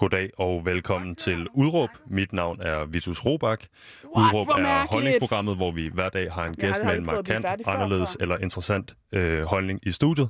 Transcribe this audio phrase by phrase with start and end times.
[0.00, 1.88] Goddag og velkommen til Udråb.
[2.06, 3.64] Mit navn er Vitus Robak.
[4.04, 8.38] Udråb er holdningsprogrammet, hvor vi hver dag har en gæst med en markant, anderledes eller
[8.38, 10.28] interessant øh, holdning i studiet.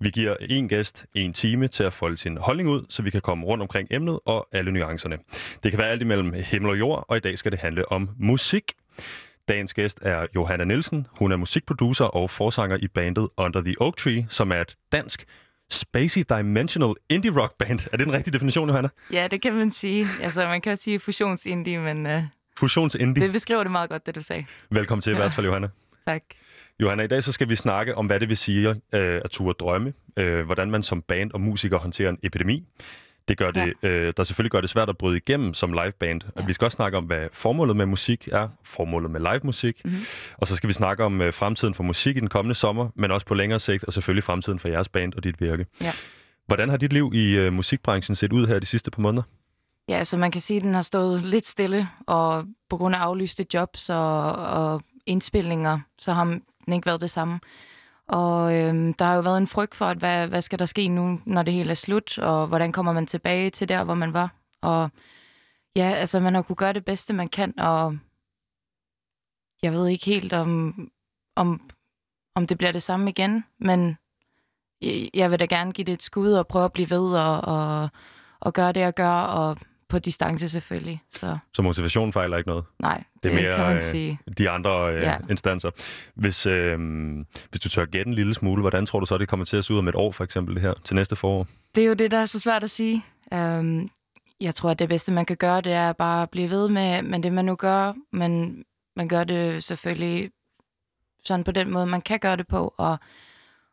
[0.00, 3.20] Vi giver en gæst en time til at folde sin holdning ud, så vi kan
[3.20, 5.18] komme rundt omkring emnet og alle nuancerne.
[5.62, 8.08] Det kan være alt imellem himmel og jord, og i dag skal det handle om
[8.18, 8.72] musik.
[9.48, 11.06] Dagens gæst er Johanna Nielsen.
[11.18, 15.24] Hun er musikproducer og forsanger i bandet Under the Oak Tree, som er et dansk
[15.70, 17.78] spacey dimensional indie rock band.
[17.92, 18.88] Er det en rigtig definition, Johanna?
[19.12, 20.06] Ja, det kan man sige.
[20.22, 22.22] Altså, man kan også sige fusionsindie, men uh,
[22.58, 23.24] Fusions indie.
[23.24, 24.44] det beskriver det meget godt, det du sagde.
[24.70, 25.68] Velkommen til i hvert fald, Johanna.
[26.06, 26.22] Tak.
[26.80, 29.52] Johanna, i dag så skal vi snakke om, hvad det vil sige øh, at ture
[29.60, 29.92] drømme.
[30.16, 32.64] Øh, hvordan man som band og musiker håndterer en epidemi.
[33.28, 36.22] Det gør det, øh, der selvfølgelig gør det svært at bryde igennem som liveband.
[36.24, 36.40] Ja.
[36.40, 36.46] Ja.
[36.46, 39.84] Vi skal også snakke om, hvad formålet med musik er, formålet med live musik.
[39.84, 39.96] Mhm.
[40.36, 43.10] Og så skal vi snakke om øh, fremtiden for musik i den kommende sommer, men
[43.10, 45.66] også på længere sigt, og selvfølgelig fremtiden for jeres band og dit virke.
[45.80, 45.92] Ja.
[46.46, 49.22] Hvordan har dit liv i øh, musikbranchen set ud her de sidste par måneder?
[49.88, 52.98] Ja, så man kan sige, at den har stået lidt stille, og på grund af
[52.98, 57.40] aflyste jobs og, og indspilninger, så har den ikke været det samme.
[58.08, 60.88] Og øhm, der har jo været en frygt for, at hvad, hvad skal der ske
[60.88, 64.12] nu, når det hele er slut, og hvordan kommer man tilbage til der, hvor man
[64.12, 64.34] var.
[64.62, 64.90] Og
[65.76, 67.98] ja, altså man har kunne gøre det bedste, man kan, og
[69.62, 70.74] jeg ved ikke helt, om,
[71.36, 71.70] om,
[72.34, 73.96] om det bliver det samme igen, men
[74.82, 77.40] jeg- jeg vil da gerne give det et skud og prøve at blive ved og,
[77.40, 77.88] og,
[78.40, 79.56] og gøre det, jeg gør, og
[79.88, 81.02] på distance selvfølgelig.
[81.10, 82.64] Så Så motivation fejler ikke noget?
[82.78, 84.18] nej, Det det, er mere, kan man øh, sige.
[84.38, 85.16] de andre øh, ja.
[85.30, 85.70] Instanser.
[86.14, 86.78] Hvis, øh,
[87.50, 89.64] hvis du tør gætte en lille smule, hvordan tror du så, det kommer til at
[89.64, 91.46] se ud om et år, for eksempel det her, til næste forår?
[91.74, 93.04] Det er jo det, der er så svært at sige.
[93.32, 93.90] Um,
[94.40, 97.02] jeg tror, at det bedste, man kan gøre, det er bare at blive ved med,
[97.02, 97.92] med det, man nu gør.
[98.12, 98.62] Men
[98.96, 100.30] man gør det selvfølgelig
[101.24, 102.74] sådan på den måde, man kan gøre det på.
[102.76, 102.98] Og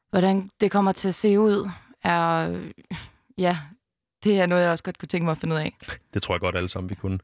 [0.09, 1.69] hvordan det kommer til at se ud,
[2.03, 2.55] er...
[3.37, 3.57] Ja,
[4.25, 5.75] det er noget, jeg også godt kunne tænke mig at finde ud af.
[6.13, 7.19] Det tror jeg godt alle sammen, vi kunne.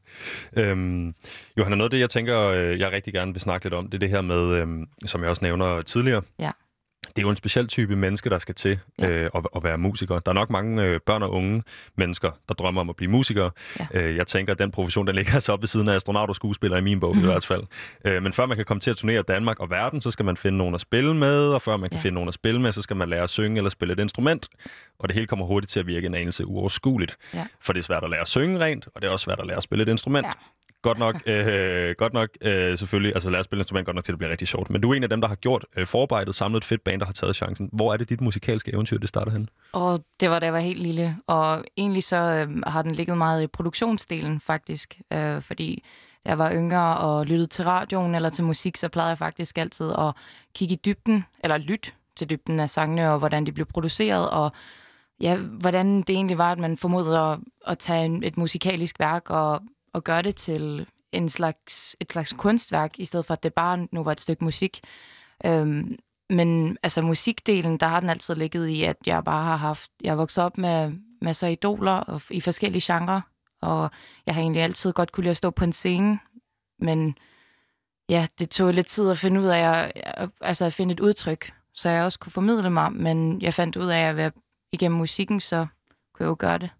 [0.56, 1.14] Øhm,
[1.58, 3.94] Johanna, noget af det, jeg tænker, øh, jeg rigtig gerne vil snakke lidt om, det
[3.94, 6.22] er det her med, øhm, som jeg også nævner tidligere.
[6.38, 6.50] Ja.
[7.16, 9.08] Det er jo en speciel type menneske, der skal til Ja.
[9.10, 10.18] øh, at, at være musiker.
[10.18, 11.62] Der er nok mange øh, børn og unge
[11.96, 13.50] mennesker, der drømmer om at blive musikere.
[13.80, 13.86] Ja.
[14.00, 16.34] Øh, jeg tænker, at den profession, den ligger så op ved siden af astronaut og
[16.36, 17.24] skuespiller i min bog Mhm.
[17.24, 17.62] i hvert fald.
[18.04, 20.36] Øh, men før man kan komme til at turnere Danmark og verden, så skal man
[20.36, 22.02] finde nogen at spille med, og før man kan Ja.
[22.02, 24.48] finde nogen at spille med, så skal man lære at synge eller spille et instrument.
[24.98, 27.16] Og det hele kommer hurtigt til at virke en anelse uoverskueligt.
[27.34, 27.46] Ja.
[27.60, 29.46] For det er svært at lære at synge rent, og det er også svært at
[29.46, 30.26] lære at spille et instrument.
[30.26, 30.30] Ja.
[30.82, 34.12] Godt nok, øh, godt nok øh, selvfølgelig, altså lad os spille instrument godt nok til,
[34.12, 34.70] at det bliver rigtig sjovt.
[34.70, 37.00] Men du er en af dem, der har gjort øh, forarbejdet, samlet et fedt band,
[37.00, 37.68] der har taget chancen.
[37.72, 39.48] Hvor er det dit musikalske eventyr, det starter hen?
[39.72, 41.16] Og det var, da jeg var helt lille.
[41.26, 45.00] Og egentlig så øh, har den ligget meget i produktionsdelen, faktisk.
[45.12, 45.84] Øh, fordi
[46.24, 49.58] da jeg var yngre og lyttede til radioen eller til musik, så plejede jeg faktisk
[49.58, 50.14] altid at
[50.54, 54.52] kigge i dybden, eller lytte til dybden af sangene, og hvordan de blev produceret, og
[55.20, 59.30] ja, hvordan det egentlig var, at man formodede at, at tage en, et musikalisk værk
[59.30, 63.54] og, og gøre det til en slags, et slags kunstværk, i stedet for, at det
[63.54, 64.80] bare nu var et stykke musik.
[65.44, 65.98] Øhm,
[66.30, 70.10] men altså musikdelen, der har den altid ligget i, at jeg bare har haft, jeg
[70.10, 70.92] er vokset op med
[71.22, 73.20] masser af idoler og, i forskellige genrer,
[73.62, 73.90] og
[74.26, 76.18] jeg har egentlig altid godt kunne lide at stå på en scene,
[76.78, 77.18] men
[78.08, 81.52] ja, det tog lidt tid at finde ud af, at, altså at finde et udtryk,
[81.74, 84.30] så jeg også kunne formidle mig, men jeg fandt ud af, at ved-
[84.72, 85.66] igennem musikken, så
[86.14, 86.70] kunne jeg jo gøre det.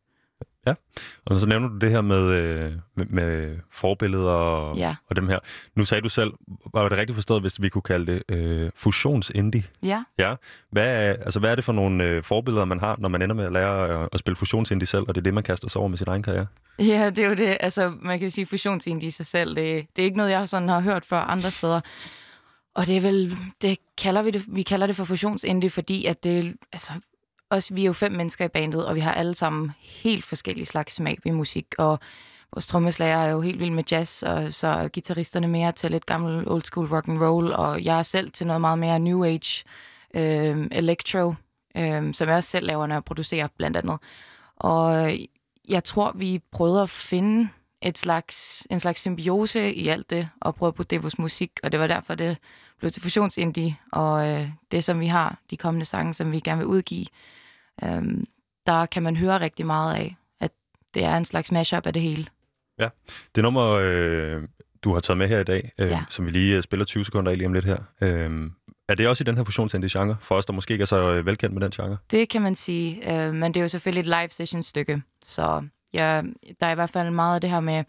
[1.24, 4.94] Og så nævner du det her med, øh, med, med forbilleder og, Ja.
[5.10, 5.38] og dem her.
[5.74, 6.32] Nu sagde du selv,
[6.74, 9.62] var det rigtigt forstået, hvis vi kunne kalde det øh, fusionsindie?
[9.82, 10.34] Ja, Ja.
[10.70, 13.34] Hvad er, altså, hvad er det for nogle øh, forbilleder, man har, når man ender
[13.36, 15.78] med at lære at, at spille fusionsindie selv, og det er det, man kaster sig
[15.80, 16.46] over med sin egen karriere?
[16.78, 17.56] Ja, det er jo det.
[17.60, 20.68] Altså, man kan sige, fusionsindie i sig selv, det, det er ikke noget, jeg sådan
[20.68, 21.80] har hørt før andre steder.
[22.74, 26.24] Og det er vel, det kalder vi det, vi kalder det for fusionsindie, fordi at
[26.24, 26.92] det, altså,
[27.52, 30.66] os, vi er jo fem mennesker i bandet, og vi har alle sammen helt forskellige
[30.66, 31.98] slags smag i musik, og
[32.52, 36.06] vores trommeslager er jo helt vild med jazz, og så er guitaristerne mere til lidt
[36.06, 39.24] gammel old school rock and roll, og jeg er selv til noget meget mere new
[39.24, 39.64] age,
[40.14, 41.34] øh, electro,
[41.76, 43.98] øh, som jeg også selv laver, når jeg producerer blandt andet.
[44.56, 45.12] Og
[45.68, 47.48] jeg tror, vi prøvede at finde
[47.82, 51.18] et slags, en slags symbiose i alt det, og prøve at putte det i vores
[51.18, 52.38] musik, og det var derfor, det
[52.78, 56.58] blev til fusionsindie, og øh, det, som vi har, de kommende sange, som vi gerne
[56.58, 57.06] vil udgive,
[57.84, 58.02] øh,
[58.66, 60.50] der kan man høre rigtig meget af, at
[60.94, 62.26] det er en slags mashup af det hele.
[63.34, 64.42] Det nummer, øh,
[64.82, 65.96] du har taget med her i dag, øh, ja.
[65.96, 66.04] Ja.
[66.10, 68.50] som vi lige øh, spiller 20 sekunder af lige om lidt her, øh,
[68.88, 71.26] er det også i den her fusionsindie-genre, for os, der måske ikke er så øh,
[71.26, 71.96] velkendt med den genre?
[72.10, 75.62] Det kan man sige, øh, men det er jo selvfølgelig et live session stykke, så
[75.94, 76.22] ja,
[76.60, 77.84] der er i hvert fald meget af det her med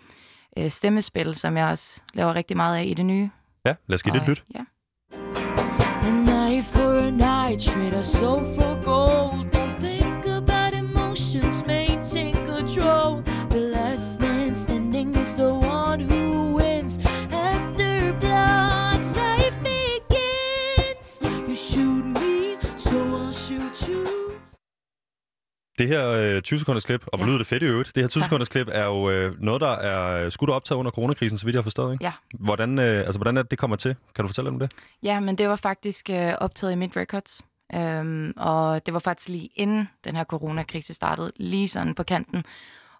[0.57, 3.29] øh, stemmespil, som jeg også laver rigtig meget af i det nye.
[3.65, 4.43] Ja, lad os give det et Og, lyt.
[4.55, 4.63] Ja.
[6.07, 9.52] An eye for an eye, trade our soul for gold
[11.35, 13.23] emotions take control.
[13.49, 16.99] The last man standing is the one who wins.
[17.31, 21.19] After blood, life begins.
[21.47, 24.05] You shoot me, so I'll shoot you.
[25.77, 27.27] Det her øh, 20 sekunders klip, og hvor ja.
[27.27, 29.71] lyder det fedt i øvrigt, det her 20 sekunders klip er jo øh, noget, der
[29.71, 31.93] er skudt og optaget under coronakrisen, så vidt jeg har forstået.
[31.93, 32.05] Ikke?
[32.05, 32.11] Ja.
[32.39, 33.95] Hvordan, øh, altså, hvordan er det, det kommer til?
[34.15, 34.71] Kan du fortælle om det?
[35.03, 37.41] Ja, men det var faktisk øh, optaget i Mid Records.
[37.75, 42.43] Øhm, og det var faktisk lige inden den her coronakrise startede, lige sådan på kanten.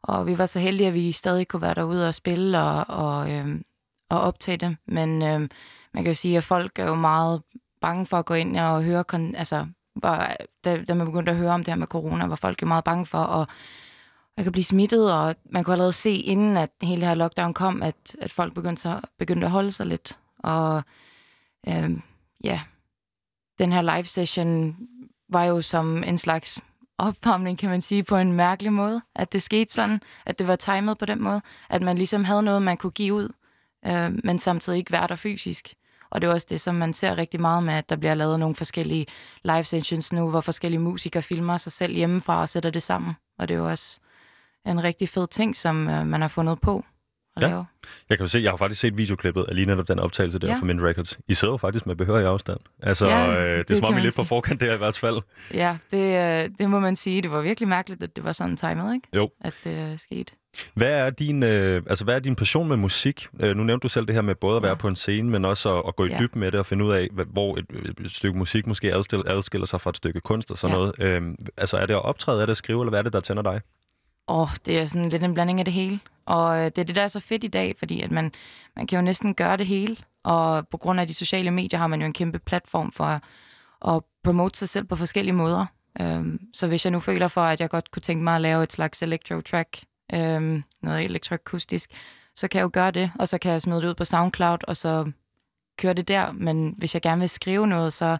[0.01, 3.31] Og vi var så heldige, at vi stadig kunne være derude og spille og, og,
[3.31, 3.63] øhm,
[4.09, 4.77] og optage det.
[4.85, 5.49] Men øhm,
[5.93, 7.41] man kan jo sige, at folk er jo meget
[7.81, 11.37] bange for at gå ind og høre, kon- altså, var, da, da man begyndte at
[11.37, 13.49] høre om det her med corona, var folk jo meget bange for at,
[14.37, 17.53] at kan blive smittet, og man kunne allerede se, inden at hele det her lockdown
[17.53, 20.19] kom, at, at folk begyndte, så, begyndte at holde sig lidt.
[20.39, 20.83] Og
[21.67, 22.01] øhm,
[22.43, 22.61] ja,
[23.59, 24.77] den her live session
[25.29, 26.61] var jo som en slags
[26.97, 29.01] opvarmning, kan man sige, på en mærkelig måde.
[29.15, 31.41] At det skete sådan, at det var timet på den måde.
[31.69, 33.29] At man ligesom havde noget, man kunne give ud,
[33.85, 35.73] øh, men samtidig ikke være der fysisk.
[36.09, 38.39] Og det er også det, som man ser rigtig meget med, at der bliver lavet
[38.39, 39.05] nogle forskellige
[39.44, 43.13] live sessions nu, hvor forskellige musikere filmer sig selv hjemmefra og sætter det sammen.
[43.39, 43.99] Og det er jo også
[44.65, 46.85] en rigtig fed ting, som øh, man har fundet på
[47.38, 47.47] at Ja.
[47.47, 47.65] lave.
[48.09, 50.47] Jeg kan jo se, jeg har faktisk set videoklippet af lige netop den optagelse der
[50.47, 50.53] Ja.
[50.53, 51.19] fra Mint Records.
[51.27, 52.59] I sidder jo faktisk med behørig afstand.
[52.83, 54.25] Altså, Ja, øh, det er det som om, I er lidt sige.
[54.25, 55.18] forkant der i hvert fald.
[55.53, 57.21] Ja, det, øh, det må man sige.
[57.21, 59.07] Det var virkelig mærkeligt, at det var sådan timet, ikke?
[59.15, 59.30] Jo.
[59.41, 60.31] At det øh, skete.
[60.74, 63.27] Hvad er din, øh, altså, hvad er din passion med musik?
[63.39, 64.75] Øh, nu nævnte du selv det her med både at være Ja.
[64.75, 66.18] på en scene, men også at, at gå i Ja.
[66.19, 67.65] dybden med det og finde ud af, hvor et,
[68.06, 70.80] et stykke musik måske adskiller, adskiller sig fra et stykke kunst og sådan Ja.
[70.80, 70.94] noget.
[71.00, 71.21] Øh,
[71.57, 73.44] altså, er det at optræde, er det at skrive, eller hvad er det, der tænder
[73.44, 73.62] dig?
[74.27, 76.00] Åh, oh, det er sådan lidt en blanding af det hele.
[76.25, 78.31] Og øh, det er det, der er så fedt i dag, fordi at man,
[78.75, 79.97] man kan jo næsten gøre det hele.
[80.23, 83.21] Og på grund af de sociale medier har man jo en kæmpe platform for at,
[83.87, 85.65] at promote sig selv på forskellige måder.
[86.01, 88.63] Øhm, så hvis jeg nu føler for, at jeg godt kunne tænke mig at lave
[88.63, 89.83] et slags electro-track,
[90.13, 91.91] øhm, noget elektroakustisk,
[92.35, 94.57] så kan jeg jo gøre det, og så kan jeg smide det ud på SoundCloud,
[94.67, 95.11] og så
[95.77, 96.31] køre det der.
[96.31, 98.17] Men hvis jeg gerne vil skrive noget, så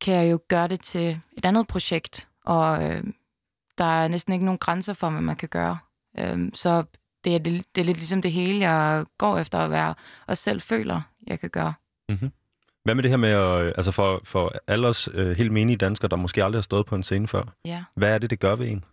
[0.00, 3.04] kan jeg jo gøre det til et andet projekt, og øh,
[3.78, 5.78] der er næsten ikke nogen grænser for, hvad man kan gøre.
[6.18, 6.84] Øh, så
[7.24, 9.94] det er, det, det er lidt ligesom det hele, jeg går efter at være,
[10.26, 11.74] og selv føler, jeg kan gøre.
[12.84, 15.76] Hvad med det her med, at, øh, altså for, for alle os øh, helt menige
[15.76, 17.84] danskere, der måske aldrig har stået på en scene før, Ja.
[17.96, 18.84] hvad er det, det gør ved en?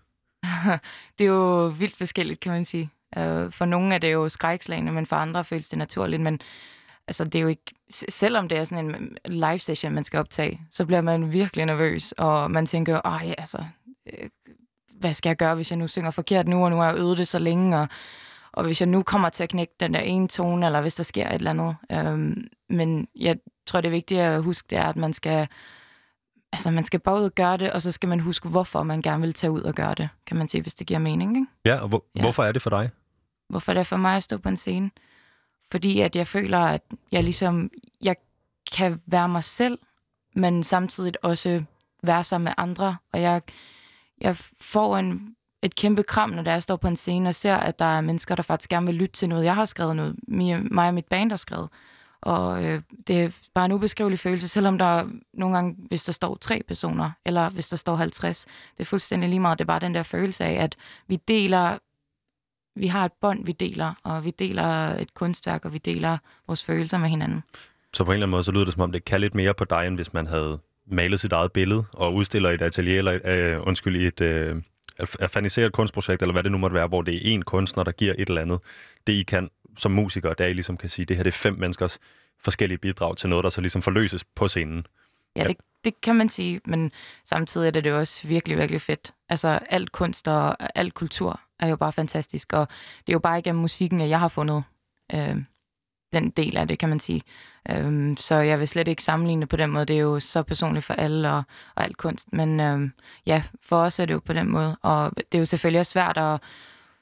[1.19, 2.89] det er jo vildt forskelligt, kan man sige.
[3.17, 6.21] Øh, for nogle er det jo skrækslagende, men for andre føles det naturligt.
[6.21, 6.39] Men
[7.07, 7.73] altså, det er jo ikke...
[8.09, 12.11] Selvom det er sådan en live session, man skal optage, så bliver man virkelig nervøs,
[12.11, 13.63] og man tænker, ej, altså,
[14.13, 14.29] øh,
[14.99, 17.17] hvad skal jeg gøre, hvis jeg nu synger forkert nu, og nu har jeg øvet
[17.17, 17.87] det så længe, og,
[18.51, 21.03] og hvis jeg nu kommer til at knække den der ene tone, eller hvis der
[21.03, 21.75] sker et eller andet.
[21.91, 25.47] Øhm, men jeg tror, det er vigtigt at huske, det er, at man skal
[26.53, 29.01] altså man skal bare ud og gøre det, og så skal man huske, hvorfor man
[29.01, 31.37] gerne vil tage ud og gøre det, kan man sige, hvis det giver mening.
[31.37, 31.47] Ikke?
[31.65, 32.21] Ja, og hvor, Ja.
[32.21, 32.89] hvorfor er det for dig?
[33.49, 34.91] Hvorfor er det for mig at stå på en scene?
[35.71, 36.81] Fordi at jeg føler, at
[37.11, 37.69] jeg ligesom,
[38.03, 38.15] jeg
[38.75, 39.79] kan være mig selv,
[40.35, 41.63] men samtidig også
[42.03, 43.41] være sammen med andre, og jeg,
[44.21, 47.79] jeg får en, et kæmpe kram, når jeg står på en scene og ser, at
[47.79, 50.15] der er mennesker, der faktisk gerne vil lytte til noget, jeg har skrevet, noget
[50.71, 51.69] mig og mit band har skrevet.
[52.21, 56.35] Og øh, det er bare en ubeskrivelig følelse, selvom der nogle gange, hvis der står
[56.35, 59.59] tre personer, eller hvis der står 50, det er fuldstændig lige meget.
[59.59, 60.75] Det er bare den der følelse af, at
[61.07, 61.77] vi deler,
[62.79, 66.65] vi har et bånd, vi deler, og vi deler et kunstværk, og vi deler vores
[66.65, 67.43] følelser med hinanden.
[67.93, 69.53] Så på en eller anden måde, så lyder det som om, det kan lidt mere
[69.53, 70.59] på dig, end hvis man havde
[70.91, 74.61] malet sit eget billede og udstiller i et atelier, eller øh, undskyld, et øh,
[75.27, 78.13] faniseret kunstprojekt, eller hvad det nu måtte være, hvor det er én kunstner, der giver
[78.17, 78.59] et eller andet.
[79.07, 81.37] Det I kan som musikere, det er, I ligesom kan sige, det her det er
[81.37, 81.99] fem menneskers
[82.39, 84.85] forskellige bidrag til noget, der så ligesom forløses på scenen.
[85.35, 86.91] Ja, det, det kan man sige, men
[87.25, 89.13] samtidig er det jo også virkelig, virkelig fedt.
[89.29, 92.67] Altså alt kunst og alt kultur er jo bare fantastisk, og
[93.07, 94.63] det er jo bare igennem musikken, at jeg har fundet
[95.13, 95.35] øh,
[96.13, 97.21] den del af det, kan man sige.
[97.69, 99.85] Øhm, så jeg vil slet ikke sammenligne det på den måde.
[99.85, 101.43] Det er jo så personligt for alle og,
[101.75, 102.91] og alt kunst, men øhm,
[103.25, 105.91] ja, for os er det jo på den måde, og det er jo selvfølgelig også
[105.91, 106.41] svært at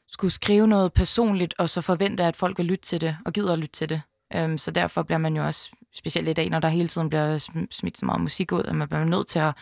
[0.08, 3.54] skulle skrive noget personligt, og så forvente, at folk vil lytte til det, og gider
[3.54, 4.02] at lytte til det.
[4.36, 7.38] Øhm, så derfor bliver man jo også, specielt i dag, når der hele tiden bliver
[7.72, 9.54] smidt så meget musik ud, at man bliver nødt til at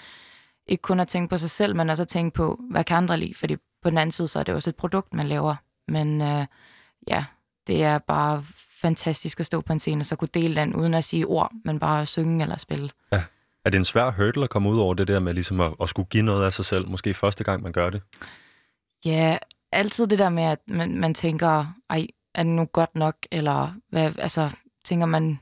[0.68, 3.18] ikke kun at tænke på sig selv, men også at tænke på, hvad kan andre
[3.18, 3.34] lide?
[3.34, 5.56] Fordi på den anden side, så er det også et produkt, man laver.
[5.88, 6.46] Men øh,
[7.08, 7.26] ja,
[7.68, 8.44] det er bare
[8.88, 11.52] fantastisk at stå på en scene, og så kunne dele den uden at sige ord,
[11.66, 12.90] men bare at synge eller spille.
[13.66, 15.90] Er det en svær hurdle at komme ud over det der med ligesom at, at
[15.90, 18.02] skulle give noget af sig selv, måske første gang, man gør det?
[19.06, 19.38] Ja,
[19.72, 23.74] altid det der med, at man, man tænker, ej, er det nu godt nok, eller
[23.90, 24.50] hvad, altså,
[24.84, 25.40] tænker man,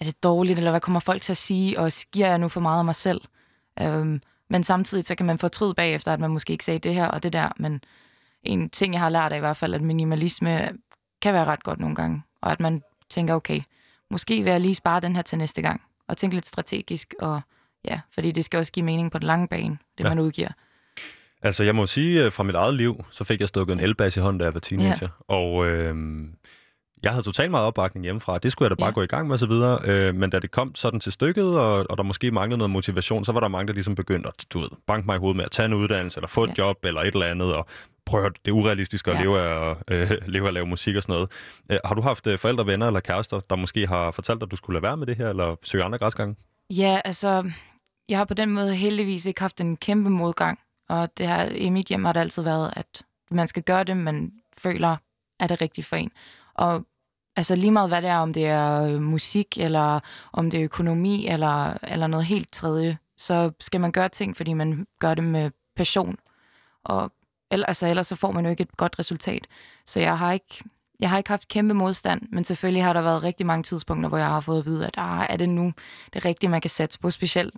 [0.00, 2.60] er det dårligt, eller hvad kommer folk til at sige, og giver jeg nu for
[2.60, 3.20] meget af mig selv?
[3.80, 7.06] Øhm, men samtidig så kan man fortryde bagefter, at man måske ikke sagde det her
[7.06, 7.80] og det der, men
[8.42, 10.72] en ting, jeg har lært af i hvert fald, at minimalisme
[11.22, 13.60] kan være ret godt nogle gange, og at man tænker, okay,
[14.10, 17.40] måske vil jeg lige spare den her til næste gang, og tænke lidt strategisk, og
[17.84, 20.08] ja, fordi det skal også give mening på den lange bane, det Ja.
[20.08, 20.48] man udgiver.
[21.42, 24.16] Altså, jeg må sige, øh, fra mit eget liv, så fik jeg stukket en elbas
[24.16, 25.08] i hånden, da jeg var teenager.
[25.30, 25.34] Ja.
[25.34, 25.94] Og øh,
[27.02, 28.38] jeg havde totalt meget opbakning hjemmefra.
[28.38, 28.94] Det skulle jeg da bare Ja.
[28.94, 29.78] gå i gang med og så videre.
[29.84, 33.24] Øh, men da det kom sådan til stykket, og, og der måske manglede noget motivation,
[33.24, 35.44] så var der mange, der ligesom begyndte at du ved, banke mig i hovedet med
[35.44, 36.64] at tage en uddannelse, eller få et Ja.
[36.64, 37.66] job, eller et eller andet, og
[38.08, 39.20] prøv at høre, det er urealistisk at Ja.
[39.20, 41.30] leve, af, øh, leve af at lave musik og sådan noget.
[41.70, 44.50] Øh, har du haft øh, forældre, venner eller kærester, der måske har fortalt dig, at
[44.50, 46.36] du skulle lade være med det her, eller søge andre græsgange?
[46.70, 47.50] Ja, altså,
[48.08, 50.58] jeg har på den måde heldigvis ikke haft en kæmpe modgang.
[50.88, 53.96] Og det har, i mit hjem har det altid været, at man skal gøre det,
[53.96, 54.96] man føler
[55.40, 56.10] er det rigtigt for en.
[56.54, 56.84] Og
[57.36, 60.00] altså lige meget hvad det er, om det er øh, musik, eller
[60.32, 64.52] om det er økonomi, eller, eller noget helt tredje, så skal man gøre ting, fordi
[64.52, 66.16] man gør det med passion.
[66.84, 67.12] Og
[67.50, 69.46] eller, altså, ellers så får man jo ikke et godt resultat.
[69.86, 70.64] Så jeg har ikke,
[71.00, 74.18] jeg har ikke haft kæmpe modstand, men selvfølgelig har der været rigtig mange tidspunkter, hvor
[74.18, 75.72] jeg har fået at vide, at ah, er det nu
[76.12, 77.54] det rigtige, man kan satse på, specielt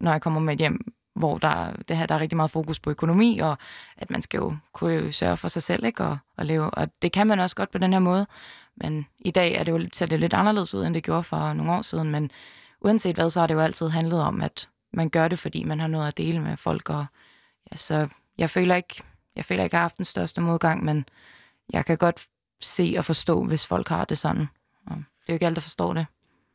[0.00, 2.90] når jeg kommer med hjem, hvor der, det her, der er rigtig meget fokus på
[2.90, 3.58] økonomi, og
[3.96, 6.04] at man skal jo kunne sørge for sig selv, ikke?
[6.04, 6.70] Og, og leve.
[6.70, 8.26] Og det kan man også godt på den her måde.
[8.76, 11.52] Men i dag er det jo, ser det lidt anderledes ud, end det gjorde for
[11.52, 12.10] nogle år siden.
[12.10, 12.30] Men
[12.80, 15.80] uanset hvad, så har det jo altid handlet om, at man gør det, fordi man
[15.80, 16.90] har noget at dele med folk.
[16.90, 17.06] Og,
[17.72, 18.08] ja, så
[18.38, 19.02] jeg føler ikke,
[19.36, 21.04] jeg føler ikke, jeg har haft den største modgang, men
[21.72, 22.26] jeg kan godt
[22.60, 24.48] se og forstå, hvis folk har det sådan.
[24.86, 26.06] Og det er jo ikke alt, der forstår det.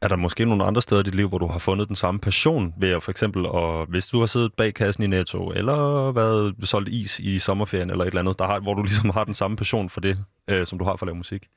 [0.02, 2.20] Er der måske nogle andre steder i dit liv, hvor du har fundet den samme
[2.20, 6.12] passion ved at for eksempel, og hvis du har siddet bag kassen i Netto, eller
[6.12, 9.24] været solgt is i sommerferien, eller et eller andet, der har, hvor du ligesom har
[9.24, 11.48] den samme passion for det, øh, som du har for at lave musik?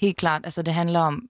[0.00, 0.40] Helt klart.
[0.44, 1.28] Altså, det handler om,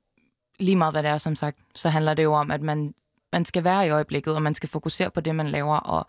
[0.58, 2.94] lige meget hvad det er, som sagt, så handler det jo om, at man,
[3.32, 6.06] man skal være i øjeblikket, og man skal fokusere på det, man laver, og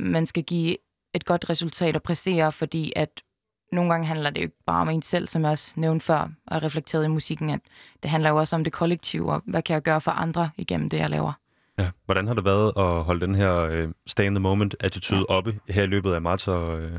[0.00, 0.76] man skal give
[1.14, 3.22] et godt resultat og præstere, fordi at
[3.72, 6.28] nogle gange handler det jo ikke bare om en selv, som jeg også nævnte før,
[6.46, 7.60] og reflekteret i musikken, at
[8.02, 10.90] det handler jo også om det kollektive, og hvad kan jeg gøre for andre igennem
[10.90, 11.32] det, jeg laver.
[11.78, 11.90] Ja.
[12.04, 15.34] Hvordan har det været at holde den her øh, stay in the moment attitude ja.
[15.34, 16.98] oppe her i løbet af marts, og, øh,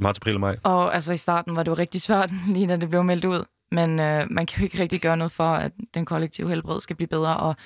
[0.00, 0.56] marts, april og maj?
[0.62, 3.44] Og altså i starten var det jo rigtig svært, lige da det blev meldt ud.
[3.72, 6.96] Men øh, man kan jo ikke rigtig gøre noget for, at den kollektive helbred skal
[6.96, 7.36] blive bedre.
[7.36, 7.56] Og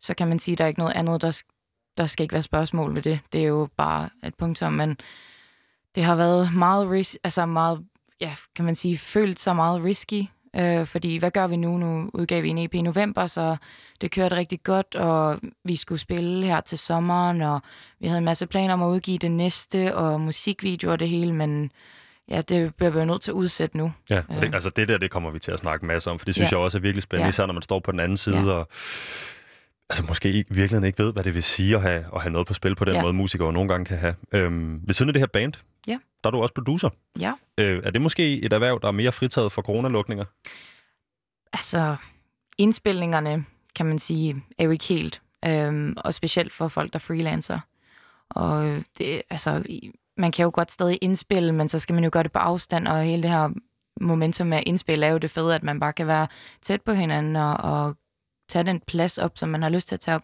[0.00, 1.42] så kan man sige, at der er ikke noget andet, der,
[1.96, 3.20] der skal ikke være spørgsmål ved det.
[3.32, 4.72] Det er jo bare et punktum.
[4.72, 4.98] Men
[5.94, 7.84] det har været meget, ris- altså meget
[8.20, 10.24] ja, kan man sige, følt så meget risky.
[10.56, 11.78] Øh, fordi hvad gør vi nu?
[11.78, 13.56] Nu udgav vi en EP i november, så
[14.00, 17.60] det kørte rigtig godt, og vi skulle spille her til sommeren, og
[18.00, 21.32] vi havde en masse planer om at udgive det næste, og musikvideoer og det hele,
[21.32, 21.70] men
[22.28, 23.92] ja, det bliver vi jo nødt til at udsætte nu.
[24.10, 24.54] Ja, og det, Øh.
[24.54, 26.56] altså det der, det kommer vi til at snakke masser om, for det synes Ja.
[26.56, 27.28] jeg også er virkelig spændende, Ja.
[27.28, 28.52] især når man står på den anden side, Ja.
[28.52, 28.68] og
[29.90, 32.46] altså måske i virkeligheden ikke ved, hvad det vil sige at have, at have noget
[32.46, 33.02] på spil på den Ja.
[33.02, 34.14] måde, musikere nogle gange kan have.
[34.32, 35.52] Øhm, ved siden af det her band,
[35.86, 35.98] Ja.
[36.24, 36.88] der er du også producer.
[37.20, 37.32] Ja.
[37.58, 40.24] Øh, er det måske et erhverv, der er mere fritaget for coronalukninger?
[41.52, 41.96] Altså,
[42.58, 43.44] indspilningerne,
[43.76, 45.20] kan man sige, er jo ikke helt.
[45.44, 47.58] Øhm, og specielt for folk, der freelancer.
[48.30, 49.62] Og det, altså,
[50.16, 52.88] man kan jo godt stadig indspille, men så skal man jo gøre det på afstand,
[52.88, 53.50] og hele det her
[54.00, 56.26] momentum med at indspille er jo det fede, at man bare kan være
[56.62, 57.96] tæt på hinanden og, og
[58.54, 60.22] tage den plads op, som man har lyst til at tage op.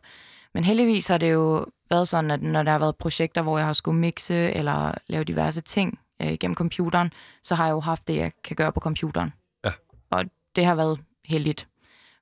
[0.54, 3.66] Men heldigvis har det jo været sådan, at når der har været projekter, hvor jeg
[3.66, 8.08] har skulle mixe eller lave diverse ting øh, gennem computeren, så har jeg jo haft
[8.08, 9.32] det, jeg kan gøre på computeren.
[9.64, 9.70] Ja.
[10.10, 10.24] Og
[10.56, 11.68] det har været heldigt.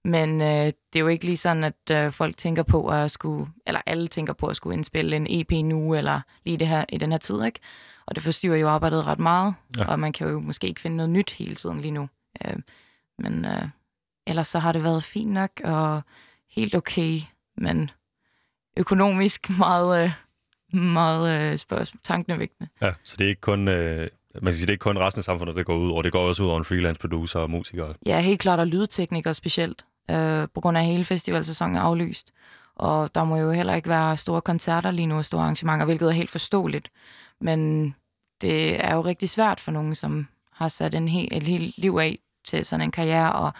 [0.05, 3.47] Men øh, det er jo ikke lige sådan, at øh, folk tænker på at skulle,
[3.67, 6.99] eller alle tænker på at skulle indspille en EP nu, eller lige det her, i
[6.99, 7.61] den her tid, ikke?
[8.07, 9.85] Og det forstyrrer jo arbejdet ret meget, Ja.
[9.89, 12.09] og man kan jo måske ikke finde noget nyt hele tiden lige nu.
[12.45, 12.57] Øh,
[13.19, 13.69] men øh,
[14.29, 16.03] ellers så har det været fint nok, og
[16.51, 17.21] helt okay,
[17.57, 17.91] men
[18.77, 20.11] økonomisk meget, øh,
[20.81, 22.71] meget øh, spørgsmål, tankevægtende.
[22.83, 25.21] Ja, så det er ikke kun, øh, man kan sige, det er ikke kun resten
[25.21, 26.03] af samfundet, det går ud over.
[26.03, 27.95] Det går også ud over en freelance producer og musikere.
[28.07, 32.33] Ja, helt klart, og lydteknikere specielt, øh, på grund af hele festivalsæsonen er aflyst.
[32.77, 36.09] Og der må jo heller ikke være store koncerter lige nu, og store arrangementer, hvilket
[36.09, 36.91] er helt forståeligt.
[37.41, 37.95] Men
[38.41, 41.99] det er jo rigtig svært for nogen, som har sat en hel, et helt liv
[42.01, 43.53] af til sådan en karriere, og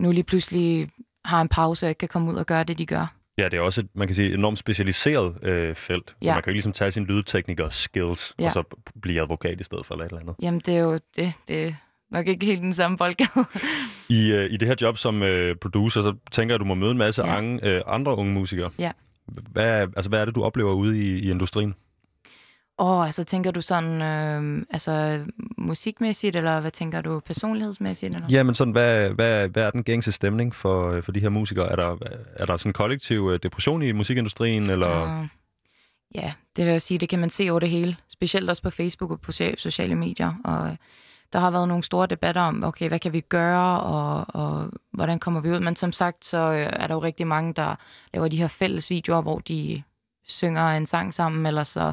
[0.00, 0.88] nu lige pludselig
[1.24, 3.14] har en pause og ikke kan komme ud og gøre det, de gør.
[3.38, 6.10] Ja, det er også et, man kan sige, et enormt specialiseret øh, felt.
[6.10, 6.34] Så Ja.
[6.34, 8.44] man kan jo ligesom tage sin lydtekniker skills, ja.
[8.46, 8.62] Og så
[9.02, 10.34] blive advokat i stedet for eller et eller andet.
[10.42, 11.72] Jamen, det er jo det, det er
[12.10, 13.30] nok ikke helt den samme boldgade.
[14.08, 16.74] I, øh, I det her job som øh, producer, så tænker jeg, at du må
[16.74, 17.40] møde en masse Ja.
[17.40, 17.68] ja.
[17.68, 18.70] øh, andre unge musikere.
[18.78, 18.92] Ja.
[19.50, 21.74] Hvad, er- altså, hvad er det, du oplever ude i, i industrien?
[22.80, 25.24] Åh, oh, altså tænker du sådan, øh, altså
[25.58, 28.14] musikmæssigt, eller hvad tænker du, personlighedsmæssigt?
[28.14, 28.28] Eller?
[28.30, 31.28] Ja, men sådan, hvad, hvad, hvad er den gængse stemning for, øh, for de her
[31.28, 31.72] musikere?
[31.72, 31.96] Er der,
[32.36, 35.20] er der sådan en kollektiv øh, depression i musikindustrien, eller...
[35.20, 35.26] Uh,
[36.14, 37.96] ja, det vil jeg sige, det kan man se over det hele.
[38.08, 40.34] Specielt også på Facebook og på so- sociale medier.
[40.44, 40.76] Og
[41.32, 45.18] der har været nogle store debatter om, okay, hvad kan vi gøre, og, og hvordan
[45.18, 45.60] kommer vi ud?
[45.60, 47.74] Men som sagt, så øh, er der jo rigtig mange, der
[48.14, 49.82] laver de her fælles videoer, hvor de
[50.26, 51.92] synger en sang sammen, eller så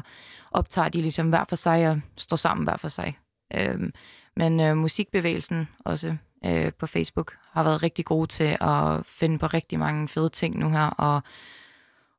[0.50, 3.18] optager de ligesom hver for sig og står sammen hver for sig.
[3.54, 3.92] Øhm,
[4.36, 9.46] men øh, musikbevægelsen også øh, på Facebook har været rigtig gode til at finde på
[9.46, 11.22] rigtig mange fede ting nu her, og,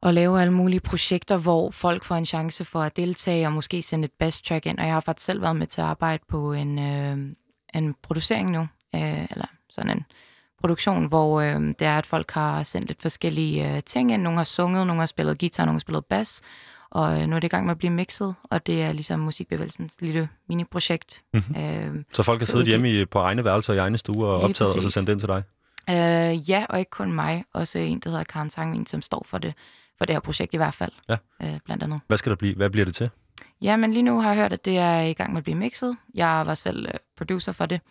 [0.02, 3.82] og lave alle mulige projekter, hvor folk får en chance for at deltage og måske
[3.82, 4.80] sende et best track ind.
[4.80, 7.18] Og jeg har faktisk selv været med til at arbejde på en, øh,
[7.74, 10.06] en producering nu, øh, eller sådan en
[10.60, 14.22] produktion, hvor øh, det er, at folk har sendt lidt forskellige øh, ting ind.
[14.22, 16.42] Nogle har sunget, nogle har spillet guitar, nogle har spillet bass,
[16.92, 19.20] og øh, nu er det i gang med at blive mixet, og det er ligesom
[19.20, 21.22] musikbevægelsens lille mini-projekt.
[21.34, 21.56] Mhm.
[21.58, 24.50] Øh, Så folk kan sidde hjemme i, på egne værelser i egne stuer og Lige
[24.50, 25.44] optaget, og så sende det ind til dig?
[25.90, 27.44] Øh, ja, og ikke kun mig.
[27.54, 29.54] Også en, der hedder Karen Sangvin, som står for det,
[29.98, 30.92] for det her projekt i hvert fald.
[31.10, 31.18] Ja.
[31.44, 32.00] Øh, blandt andet.
[32.08, 32.56] Hvad skal der blive?
[32.56, 33.10] Hvad bliver det til?
[33.62, 35.58] Ja, men lige nu har jeg hørt, at det er i gang med at blive
[35.58, 35.98] mixet.
[36.14, 37.82] Jeg var selv øh, producer for det,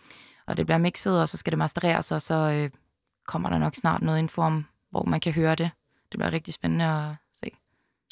[0.47, 2.69] og det bliver mixet, og så skal det mastereres, og så øh,
[3.27, 5.69] kommer der nok snart noget info om, hvor man kan høre det.
[6.11, 7.15] Det bliver rigtig spændende at.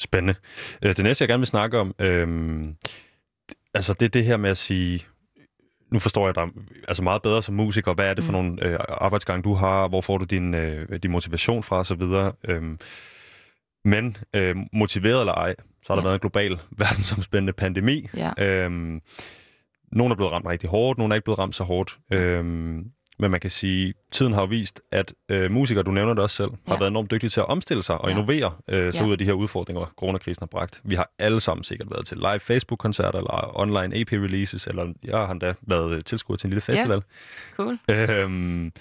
[0.00, 0.34] Spændende.
[0.82, 2.76] Øh, Det næste, jeg gerne vil snakke om, øhm,
[3.74, 5.06] altså det er det her med at sige,
[5.92, 6.44] nu forstår jeg dig
[6.88, 8.38] altså meget bedre som musiker, hvad er det for Mm.
[8.38, 12.02] nogle øh, arbejdsgange, du har, hvor får du din, øh, din motivation fra osv.,
[12.48, 12.78] øhm,
[13.84, 16.06] men øh, motiveret eller ej, så har der Ja.
[16.06, 18.08] været en global verdensomspændende pandemi.
[18.16, 19.00] Ja, Øhm,
[19.92, 21.98] nogle er blevet ramt rigtig hårdt, nogle er ikke blevet ramt så hårdt.
[22.12, 22.84] Øhm,
[23.18, 26.36] men man kan sige, tiden har jo vist, at øh, musikere, du nævner det også
[26.36, 26.78] selv, har Ja.
[26.78, 28.14] været enormt dygtige til at omstille sig og Ja.
[28.14, 29.06] innovere øh, sig Ja.
[29.06, 30.80] ud af de her udfordringer, coronakrisen har bragt.
[30.84, 35.30] Vi har alle sammen sikkert været til live Facebook-koncerter, eller online EP-releases, eller jeg har
[35.32, 37.02] endda været øh, tilskuer til en lille festival.
[37.56, 37.78] cool.
[37.88, 38.72] Øhm,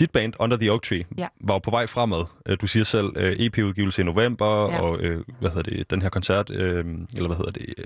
[0.00, 1.28] dit band, Under the Oak Tree, Ja.
[1.40, 2.24] var jo på vej fremad.
[2.46, 4.80] Øh, Du siger selv øh, EP-udgivelse i november, Ja.
[4.82, 7.84] og øh, hvad hedder det, den her koncert, øh, eller hvad hedder det, øh,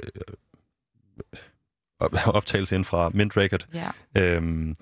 [2.01, 3.67] op- optagelse ind fra Mint Record.
[3.75, 4.21] Ja.
[4.23, 4.77] Øhm,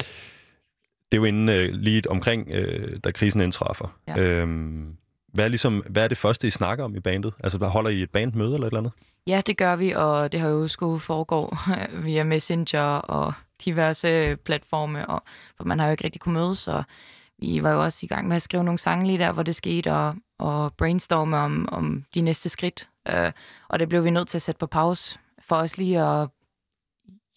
[1.15, 3.97] det er jo inden øh, lige omkring, øh, da krisen indtræffer.
[4.09, 4.19] Ja.
[4.19, 4.97] Øhm,
[5.33, 7.35] hvad, er ligesom, hvad er det første, I snakker om i bandet?
[7.45, 8.93] Altså, holder I et bandmøde eller et eller andet?
[9.27, 11.57] Ja, det gør vi, og det har jo skulle foregå
[12.05, 13.33] via Messenger og
[13.65, 15.23] diverse platforme, og,
[15.57, 16.85] for man har jo ikke rigtig kunnet mødes, og
[17.39, 19.55] vi var jo også i gang med at skrive nogle sange lige der, hvor det
[19.55, 22.89] skete, og, og brainstorme om, om de næste skridt.
[23.13, 23.31] Uh,
[23.69, 26.29] og det blev vi nødt til at sætte på pause, for os lige at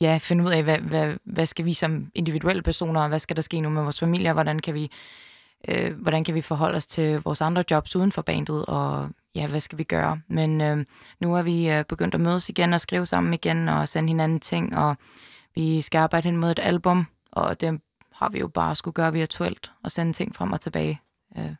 [0.01, 3.35] ja, finde ud af, hvad, hvad, hvad skal vi som individuelle personer, og hvad skal
[3.35, 4.91] der ske nu med vores familie, og hvordan kan vi,
[5.67, 9.47] øh, hvordan kan vi forholde os til vores andre jobs uden for bandet, og ja,
[9.47, 10.21] hvad skal vi gøre?
[10.27, 10.85] Men øh,
[11.19, 14.39] nu er vi øh, begyndt at mødes igen og skrive sammen igen og sende hinanden
[14.39, 14.97] ting, og
[15.55, 17.81] vi skal arbejde hen mod et album, og det
[18.13, 21.01] har vi jo bare skulle gøre virtuelt og sende ting frem og tilbage.
[21.37, 21.51] Øh,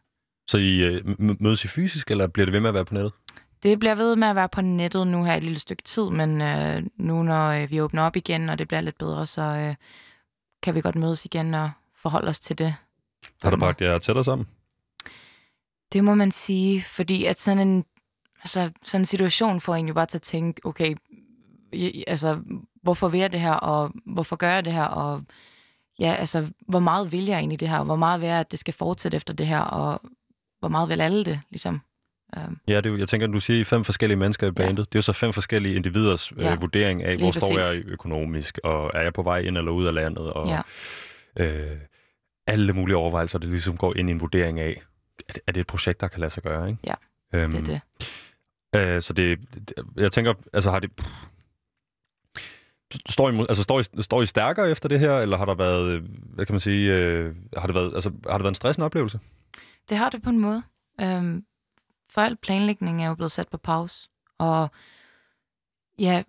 [0.47, 3.13] Så I øh, mødes I fysisk, eller bliver det ved med at være på nettet?
[3.63, 6.41] Det bliver ved med at være på nettet nu her et lille stykke tid, men
[6.41, 9.75] øh, nu når øh, vi åbner op igen, og det bliver lidt bedre, så øh,
[10.63, 12.75] kan vi godt mødes igen og forholde os til det.
[13.41, 14.47] Har det bragt jer tættere sammen?
[15.93, 17.85] Det må man sige, fordi at sådan en,
[18.41, 20.95] altså, sådan en situation får en jo bare til at tænke, okay,
[21.73, 22.39] i- altså,
[22.83, 25.23] hvorfor vil jeg det her, og hvorfor gør jeg det her, og
[25.99, 28.51] ja, altså, hvor meget vil jeg egentlig det her, og hvor meget vil jeg, at
[28.51, 30.01] det skal fortsætte efter det her, og
[30.59, 31.81] hvor meget vil alle det, ligesom.
[32.37, 34.77] Um, Ja, det er jeg tænker, du siger, I er fem forskellige mennesker i bandet.
[34.93, 36.53] Det er jo så fem forskellige individers Ja.
[36.53, 37.77] øh, vurdering af, Lige hvor står præcis.
[37.85, 40.61] jeg økonomisk, og er jeg på vej ind eller ud af landet, og Ja.
[41.45, 41.77] øh,
[42.47, 44.81] alle mulige overvejelser, det ligesom går ind i en vurdering af,
[45.29, 46.79] er det, er det et projekt, der kan lade sig gøre, ikke?
[46.87, 46.93] Ja,
[47.39, 47.79] øhm, det er
[48.73, 48.95] det.
[48.95, 49.39] Øh, så det,
[49.95, 50.91] jeg tænker, altså har det...
[53.09, 55.91] Står I, altså, står, I, står I stærkere efter det her, eller har der været,
[55.91, 56.03] øh,
[56.35, 59.19] hvad kan man sige, øh, har, det været, altså, har det været en stressende oplevelse?
[59.89, 60.63] Det har det på en måde.
[61.01, 61.43] Øhm,
[62.09, 64.09] for al planlægning er jo blevet sat på pause.
[64.37, 64.69] Og
[65.99, 66.23] ja,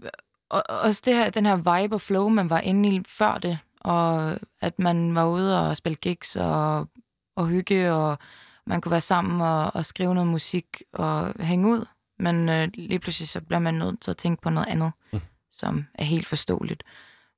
[0.51, 3.59] og, også det her, den her vibe og flow, man var inde i før det,
[3.81, 6.89] og at man var ude og spille gigs og,
[7.37, 8.19] og hygge, og
[8.67, 11.87] man kunne være sammen og, og skrive noget musik og hænge ud.
[12.19, 15.21] Men øh, lige pludselig så bliver man nødt til at tænke på noget andet, Mm.
[15.51, 16.83] som er helt forståeligt.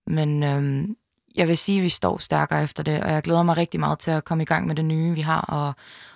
[0.06, 0.96] Men øhm,
[1.36, 3.98] jeg vil sige, at vi står stærkere efter det, og jeg glæder mig rigtig meget
[3.98, 5.72] til at komme i gang med det nye, vi har, og,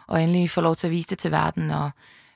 [0.06, 1.70] og endelig få lov til at vise det til verden.
[1.70, 1.90] Og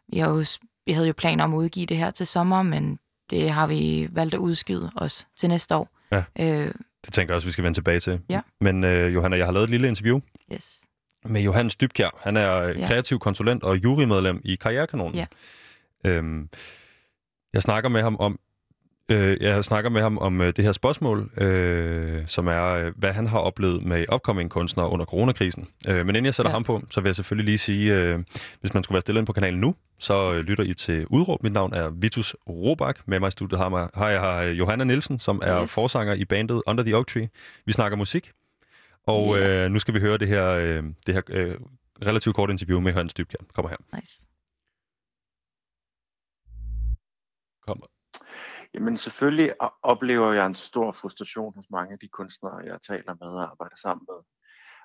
[0.09, 0.45] vi, har jo,
[0.87, 2.99] vi havde jo planer om at udgive det her til sommer, men
[3.31, 5.89] det har vi valgt at udskyde os til næste år.
[6.13, 6.25] Ja.
[6.39, 6.73] Øh,
[7.05, 8.21] Det tænker jeg også, vi skal vende tilbage til.
[8.29, 8.41] Ja.
[8.61, 10.21] Men øh, Johanna, jeg har lavet et lille interview
[10.53, 10.81] yes.
[11.25, 12.19] med Johannes Dybkjær.
[12.23, 12.69] Han er ja.
[12.69, 12.87] Ja.
[12.87, 15.15] kreativ konsulent og jurymedlem i Karrierekanonen.
[15.15, 15.27] Ja.
[16.05, 16.49] Øhm,
[17.53, 18.39] jeg snakker med ham om
[19.11, 23.13] øh, jeg snakker med ham om øh, det her spørgsmål, øh, som er, øh, hvad
[23.13, 25.69] han har oplevet med upcoming kunstnere under coronakrisen.
[25.89, 26.55] Øh, men inden jeg sætter ja.
[26.55, 28.19] Ham på, så vil jeg selvfølgelig lige sige, øh,
[28.61, 31.43] hvis man skulle være stille ind på kanalen nu, så øh, lytter I til Udråb.
[31.43, 33.09] Mit navn er Vitus Robak.
[33.09, 35.75] Med mig i studiet har, mig, har jeg Johanna Nielsen, som er Yes.
[35.75, 37.29] forsanger i bandet Under the Oak Tree.
[37.67, 38.33] Vi snakker musik,
[39.07, 39.65] og Ja.
[39.65, 41.55] øh, nu skal vi høre det her, øh, det her øh,
[42.07, 43.39] relativt kort interview med Hans Dybkjær.
[43.55, 43.77] Kommer her.
[44.01, 44.15] Nice.
[47.67, 47.87] kommer?
[48.79, 53.29] Jamen selvfølgelig oplever jeg en stor frustration hos mange af de kunstnere, jeg taler med
[53.29, 54.25] og arbejder sammen med.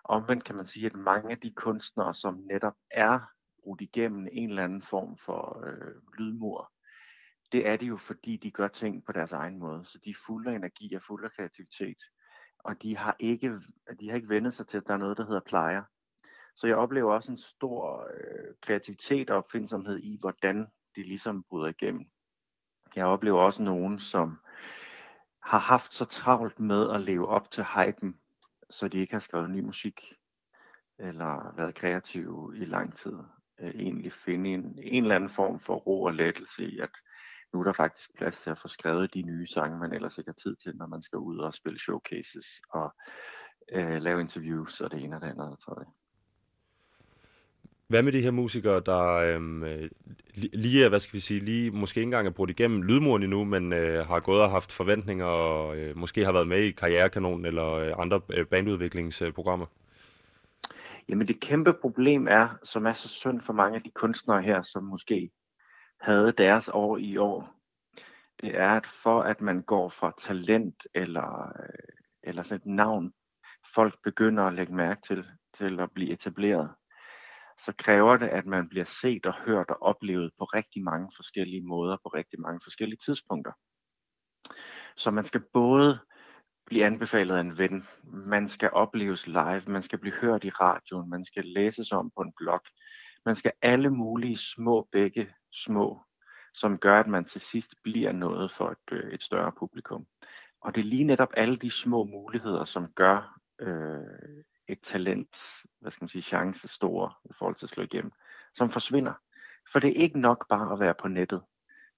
[0.04, 3.20] Omvendt kan man sige, at mange af de kunstnere, som netop er
[3.64, 6.72] brudt igennem en eller anden form for øh, lydmur,
[7.52, 9.86] det er det jo, fordi de gør ting på deres egen måde.
[9.86, 11.98] Så de er fulde af energi og fulde af kreativitet.
[12.60, 13.60] Og de har ikke,
[14.00, 15.84] de har ikke vendt sig til, at der er noget, der hedder plejer.
[16.56, 21.68] Så jeg oplever også en stor øh, kreativitet og opfindsomhed i, hvordan de ligesom bryder
[21.68, 22.06] igennem.
[22.96, 24.40] Jeg oplever også nogen, som
[25.44, 28.20] har haft så travlt med at leve op til hypen,
[28.70, 30.14] så de ikke har skrevet ny musik,
[31.00, 33.18] eller været kreative i lang tid.
[33.60, 36.90] Øh, egentlig finde en, en eller anden form for ro og lettelse i, at
[37.54, 40.30] nu er der faktisk plads til at få skrevet de nye sange, man ellers ikke
[40.30, 42.94] har tid til, når man skal ud og spille showcases og
[43.72, 45.86] øh, lave interviews og det ene og det andet og det tredje.
[47.88, 49.90] Hvad med de her musikere, der øhm, øh,
[50.36, 53.44] lige er, hvad skal vi sige, lige måske ikke engang er brudt igennem lydmuren endnu,
[53.44, 57.46] men øh, har gået og haft forventninger og øh, måske har været med i Karrierekanonen
[57.46, 59.66] eller øh, andre øh, bandudviklingsprogrammer?
[61.10, 64.62] Jamen det kæmpe problem er, som er så synd for mange af de kunstnere her,
[64.62, 65.30] som måske
[66.02, 67.54] havde deres år i år,
[68.42, 73.14] det er, at for at man går fra talent eller, øh, eller sådan et navn,
[73.76, 76.70] folk begynder at lægge mærke til, til at blive etableret,
[77.58, 81.66] så kræver det, at man bliver set og hørt og oplevet på rigtig mange forskellige
[81.66, 83.52] måder, på rigtig mange forskellige tidspunkter.
[84.96, 86.00] Så man skal både
[86.66, 91.10] blive anbefalet af en ven, man skal opleves live, man skal blive hørt i radioen,
[91.10, 92.62] man skal læses om på en blog,
[93.26, 96.02] man skal alle mulige små begge små,
[96.54, 100.06] som gør, at man til sidst bliver noget for et, øh, et større publikum.
[100.62, 105.38] Og det er lige netop alle de små muligheder, som gør øh, et talent,
[105.80, 108.12] hvad skal man sige, chance store i forhold til at slå igennem,
[108.54, 109.14] som forsvinder.
[109.72, 111.42] For det er ikke nok bare at være på nettet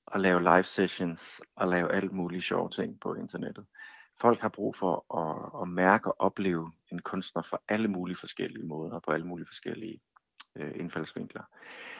[0.07, 3.65] og lave live sessions og lave alt mulige sjove ting på internettet.
[4.21, 8.65] Folk har brug for at, at mærke og opleve en kunstner på alle mulige forskellige
[8.65, 10.01] måder, på alle mulige forskellige
[10.55, 11.43] øh, indfaldsvinkler.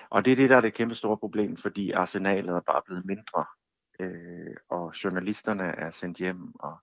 [0.10, 3.06] Og det er det, der er det kæmpe store problem, fordi arsenalet er bare blevet
[3.06, 3.46] mindre,
[4.00, 6.78] øh, og journalisterne er sendt hjem, og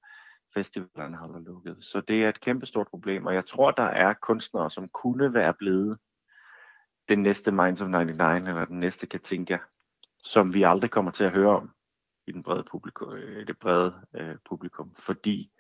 [0.55, 1.77] festivalerne holder lukket.
[1.81, 5.35] Så det er et kæmpe stort problem, og jeg tror, der er kunstnere, som kunne
[5.35, 5.99] være blevet
[7.09, 9.59] den næste Minds of 99 eller den næste Katinka,
[10.19, 11.71] som vi aldrig kommer til at høre om
[12.27, 15.53] i den brede publikum, øh, det brede øh, publikum, fordi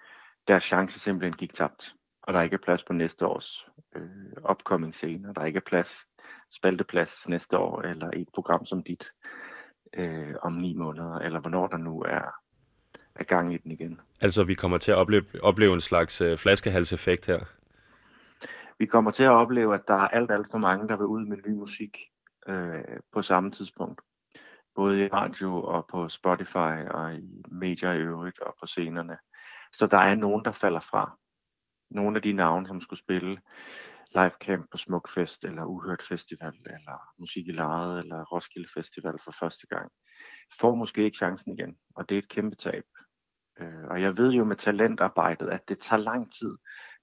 [0.48, 4.94] deres chance simpelthen gik tabt, og der ikke er plads på næste års øh, upcoming
[4.94, 6.06] scene, og der ikke er plads,
[6.50, 9.12] spalteplads næste år, eller i et program som dit
[9.94, 12.41] øh, om ni måneder, eller hvornår der nu er,
[13.14, 14.00] er gang i den igen.
[14.20, 17.44] Altså, vi kommer til at opleve, opleve en slags øh, flaskehalseffekt her.
[18.78, 21.26] Vi kommer til at opleve, at der er alt, alt for mange, der vil ud
[21.26, 21.98] med ny musik
[22.48, 24.00] øh, på samme tidspunkt.
[24.74, 29.16] Både i radio og på Spotify og i medier i øvrigt og på scenerne.
[29.72, 31.18] Så der er nogen, der falder fra.
[31.90, 33.38] Nogle af de navne, som skulle spille
[34.14, 39.32] live camp på Smukfest eller Uhørt Festival eller Musik i Lejet eller Roskilde Festival for
[39.40, 39.92] første gang,
[40.60, 42.84] får måske ikke chancen igen, og det er et kæmpe tab.
[43.60, 46.56] Øh, og jeg ved jo med talentarbejdet, at det tager lang tid.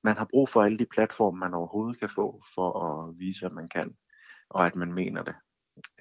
[0.03, 3.51] Man har brug for alle de platforme, man overhovedet kan få, for at vise, at
[3.51, 3.95] man kan,
[4.49, 5.35] og at man mener det.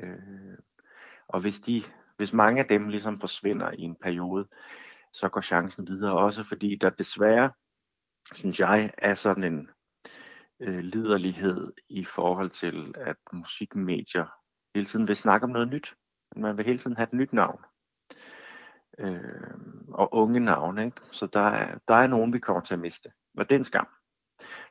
[0.00, 0.58] Øh,
[1.28, 1.82] og hvis, de,
[2.16, 4.48] hvis mange af dem ligesom forsvinder i en periode,
[5.12, 7.50] så går chancen videre også, fordi der desværre,
[8.34, 9.70] synes jeg, er sådan en
[10.60, 14.26] øh, liderlighed i forhold til, at musikmedier
[14.74, 15.94] hele tiden vil snakke om noget nyt.
[16.36, 17.64] Man vil hele tiden have et nyt navn.
[18.98, 19.20] Øh,
[19.88, 21.00] og unge navne, ikke?
[21.10, 23.08] Så der er, der er nogen, vi kommer til at miste.
[23.38, 23.88] Og det er en skam.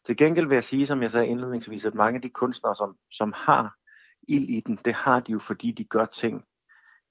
[0.05, 2.97] Til gengæld vil jeg sige, som jeg sagde indledningsvis, at mange af de kunstnere, som,
[3.11, 3.75] som har
[4.27, 6.43] ild i den, det har de jo, fordi de gør ting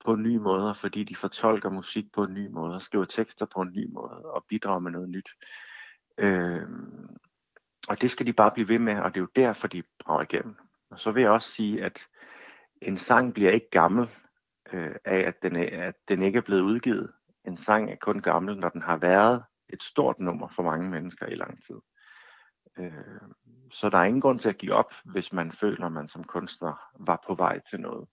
[0.05, 3.47] på en ny måde, fordi de fortolker musik på en ny måde, og skriver tekster
[3.47, 5.29] på en ny måde, og bidrager med noget nyt.
[6.19, 6.69] Øh,
[7.89, 10.23] og det skal de bare blive ved med, og det er jo derfor, de brager
[10.23, 10.57] igennem.
[10.91, 12.07] Og så vil jeg også sige, at
[12.83, 14.09] en sang bliver ikke gammel
[14.73, 17.13] øh, af, at den, er, at den ikke er blevet udgivet.
[17.45, 21.27] En sang er kun gammel, når den har været et stort nummer for mange mennesker
[21.27, 21.77] i lang tid.
[22.79, 23.21] Øh,
[23.73, 26.25] så der er ingen grund til at give op, hvis man føler, at man som
[26.25, 28.09] kunstner var på vej til noget.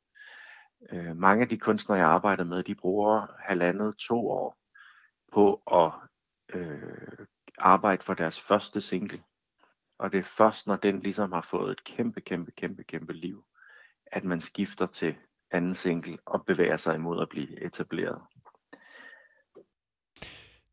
[0.91, 4.57] Øh, mange af de kunstnere, jeg arbejder med, de bruger halvandet, to år
[5.33, 5.91] på at
[6.55, 7.25] øh,
[7.57, 9.23] arbejde for deres første single.
[9.99, 13.45] Og det er først, når den ligesom har fået et kæmpe, kæmpe, kæmpe, kæmpe liv,
[14.05, 15.15] at man skifter til
[15.53, 18.17] anden single og bevæger sig imod at blive etableret.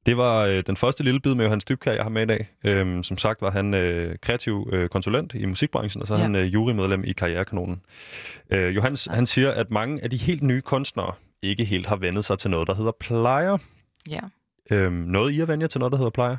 [0.06, 2.50] Det var øh, den første lille bid med Johannes Dybkær, jeg har med i dag.
[2.64, 6.22] Øhm, som sagt var han øh, kreativ øh, konsulent i musikbranchen, og så er Ja.
[6.22, 7.82] han øh, jurymedlem i Karrierekanonen.
[8.50, 9.12] Øh, Johannes, Ja.
[9.12, 12.50] han siger, at mange af de helt nye kunstnere ikke helt har vendet sig til
[12.50, 13.58] noget, der hedder plejer.
[14.08, 14.20] Ja.
[14.70, 16.36] Øhm, noget I at vende jer til noget, der hedder plejer?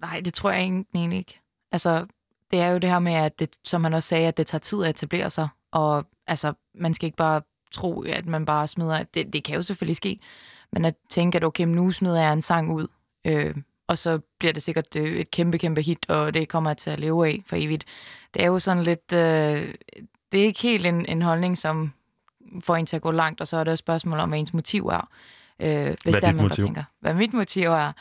[0.00, 1.40] Nej, det tror jeg egentlig ikke.
[1.72, 2.06] Altså,
[2.50, 4.60] det er jo det her med, at det, som han også sagde, at det tager
[4.60, 5.48] tid at etablere sig.
[5.72, 9.02] Og altså, man skal ikke bare tro, at man bare smider...
[9.02, 10.20] Det, det kan jo selvfølgelig ske.
[10.72, 12.86] Men at tænke, at okay, nu smider jeg en sang ud,
[13.24, 13.54] øh,
[13.88, 16.90] og så bliver det sikkert øh, et kæmpe, kæmpe hit, og det kommer jeg til
[16.90, 17.84] at leve af for evigt.
[18.34, 19.12] Det er jo sådan lidt...
[19.12, 19.74] Øh,
[20.32, 21.92] det er ikke helt en, en holdning, som
[22.60, 24.54] får en til at gå langt, og så er det et spørgsmål om, hvad ens
[24.54, 25.08] motiv er.
[25.60, 26.64] Øh, hvis er der man motiv?
[26.64, 27.92] tænker, hvad mit motiv er,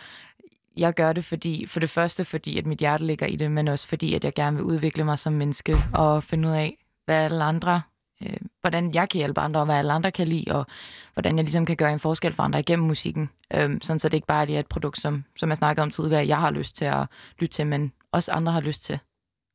[0.78, 3.68] jeg gør det fordi, for det første fordi, at mit hjerte ligger i det, men
[3.68, 7.16] også fordi, at jeg gerne vil udvikle mig som menneske og finde ud af, hvad
[7.16, 7.82] alle andre,
[8.24, 10.66] øh, hvordan jeg kan hjælpe andre, og hvad alle andre kan lide, og
[11.14, 13.30] hvordan jeg ligesom kan gøre en forskel for andre igennem musikken.
[13.54, 15.92] Øh, sådan så det ikke bare lige er et produkt, som, som jeg snakkede om
[15.92, 17.08] tidligere, jeg har lyst til at
[17.40, 19.00] lytte til, men også andre har lyst til,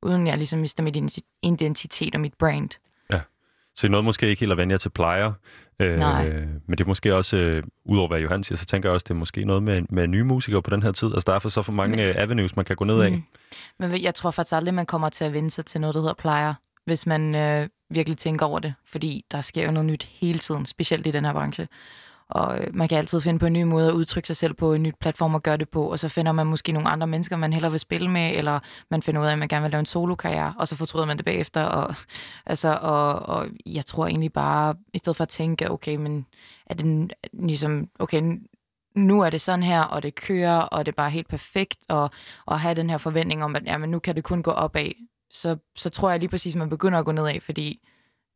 [0.03, 2.70] uden jeg ligesom mister mit identi- identitet og mit brand.
[3.77, 5.33] Så det er noget måske ikke helt at vende jer til plejer.
[5.81, 6.31] Øh, Nej.
[6.66, 9.11] men det er måske også, øh, udover hvad Johan siger, så tænker jeg også, det
[9.11, 11.09] er måske noget med, med nye musikere på den her tid.
[11.09, 13.12] Altså der er for så for mange Men- øh, avenues, man kan gå ned af.
[13.12, 13.23] Mm.
[13.79, 16.14] Men jeg tror faktisk aldrig, man kommer til at vende sig til noget, der hedder
[16.14, 16.55] plejer,
[16.90, 18.74] hvis man øh, virkelig tænker over det.
[18.85, 21.68] Fordi der sker jo noget nyt hele tiden, specielt i den her branche.
[22.31, 24.74] Og øh, man kan altid finde på en ny måde at udtrykke sig selv på,
[24.74, 27.37] en ny platform at gøre det på, og så finder man måske nogle andre mennesker,
[27.37, 29.81] man hellere vil spille med, eller man finder ud af, at man gerne vil lave
[29.81, 31.62] en solokarriere, og så fortryder man det bagefter.
[31.62, 31.94] Og,
[32.46, 36.26] altså, og, og jeg tror egentlig bare, i stedet for at tænke, okay, men
[36.66, 38.22] er det ligesom, okay,
[38.94, 42.11] nu er det sådan her, og det kører, og det er bare helt perfekt, og,
[42.46, 44.90] og have den her forventning om, at jamen, nu kan det kun gå opad,
[45.33, 47.88] så, så tror jeg lige præcis, man begynder at gå nedad, fordi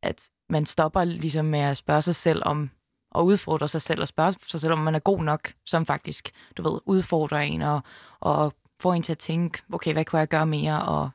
[0.03, 2.69] at man stopper ligesom med at spørge sig selv om,
[3.11, 6.29] og udfordre sig selv, og spørge sig selv, om man er god nok, som faktisk,
[6.57, 7.81] du ved, udfordrer en, og,
[8.19, 11.09] og får en til at tænke, okay, hvad kunne jeg gøre mere, og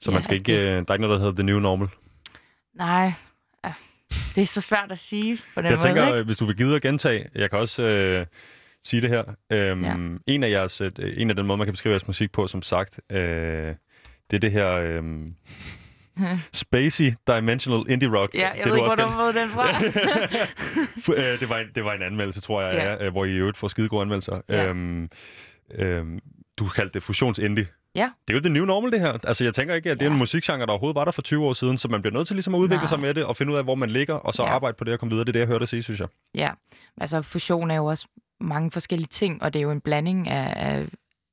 [0.00, 1.58] Så Ja, man skal ikke, det- øh, der er ikke noget, der hedder the new
[1.58, 1.88] normal.
[2.74, 3.12] nej,
[4.34, 6.22] det er så svært at sige på den Jeg måde, tænker, ikke?
[6.24, 8.26] hvis du vil give at gentage, jeg kan også øh,
[8.82, 9.24] sige det her.
[9.50, 9.96] Øhm, Ja.
[10.34, 12.62] en, af jeres, øh, en af den måde, man kan beskrive jeres musik på, som
[12.62, 13.74] sagt, øh,
[14.32, 15.02] det er det her øh,
[16.52, 18.34] spacey dimensional indie rock.
[18.34, 19.66] Ja, jeg det, ved ikke, hvor du har fået den fra.
[21.16, 22.90] Øh, det, var en, det var en anmeldelse, tror jeg, Ja.
[22.92, 22.96] ja.
[23.06, 24.40] er, hvor I i øvrigt får skide gode anmeldelser.
[24.48, 24.66] Ja.
[24.68, 25.08] Øhm,
[25.74, 26.18] øhm,
[26.58, 27.66] du kaldte det fusions-indie.
[27.94, 28.08] Ja.
[28.28, 29.18] Det er jo det new normal, det her.
[29.24, 30.12] Altså, jeg tænker ikke, at det er Ja.
[30.12, 32.36] en musikgenre, der overhovedet var der for 20 år siden, så man bliver nødt til
[32.36, 32.86] ligesom at udvikle Nej.
[32.86, 34.48] sig med det og finde ud af, hvor man ligger, og så Ja.
[34.48, 35.24] arbejde på det og komme videre.
[35.24, 36.08] Det er det, jeg hørte sige, synes jeg.
[36.34, 36.50] Ja,
[37.00, 38.06] altså fusion er jo også
[38.40, 40.86] mange forskellige ting, og det er jo en blanding af, af,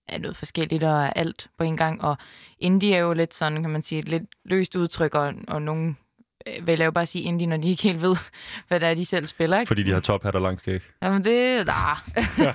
[0.10, 2.04] af noget forskelligt og af alt på en gang.
[2.04, 2.18] Og
[2.60, 5.98] indie er jo lidt sådan, kan man sige, et lidt løst udtryk, og, og nogen
[6.48, 8.16] øh, vælger jo bare at sige indie, når de ikke helt ved,
[8.68, 9.60] hvad det er, de selv spiller.
[9.60, 9.68] Ikke?
[9.68, 10.82] Fordi de har tophat og langt skæg.
[11.02, 11.98] Jamen det, nah.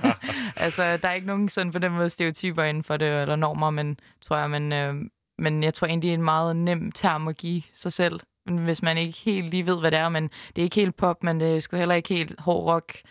[0.65, 3.69] altså, der er ikke nogen sådan på den måde stereotyper inden for det, eller normer,
[3.69, 4.93] men tror jeg, men, øh,
[5.37, 8.81] men jeg tror egentlig, det er en meget nem term at give sig selv, hvis
[8.81, 11.39] man ikke helt lige ved, hvad det er, men det er ikke helt pop, men
[11.39, 13.01] det er sgu heller ikke helt hård rock,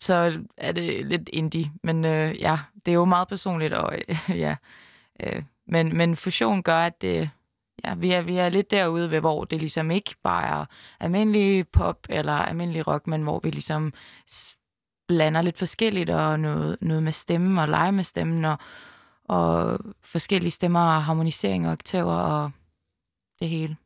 [0.00, 1.72] så er det lidt indie.
[1.82, 4.56] Men øh, ja, det er jo meget personligt, og øh, ja.
[5.22, 7.30] Øh, men, men fusion gør, at det,
[7.84, 10.64] ja, vi, er, vi er lidt derude ved, hvor det ligesom ikke bare er
[11.00, 13.92] almindelig pop eller almindelig rock, men hvor vi ligesom
[15.08, 18.58] blander lidt forskelligt, og noget, noget med stemmen, og lege med stemmen, og,
[19.24, 22.50] og forskellige stemmer, og harmonisering og oktaver, og
[23.40, 23.76] det hele.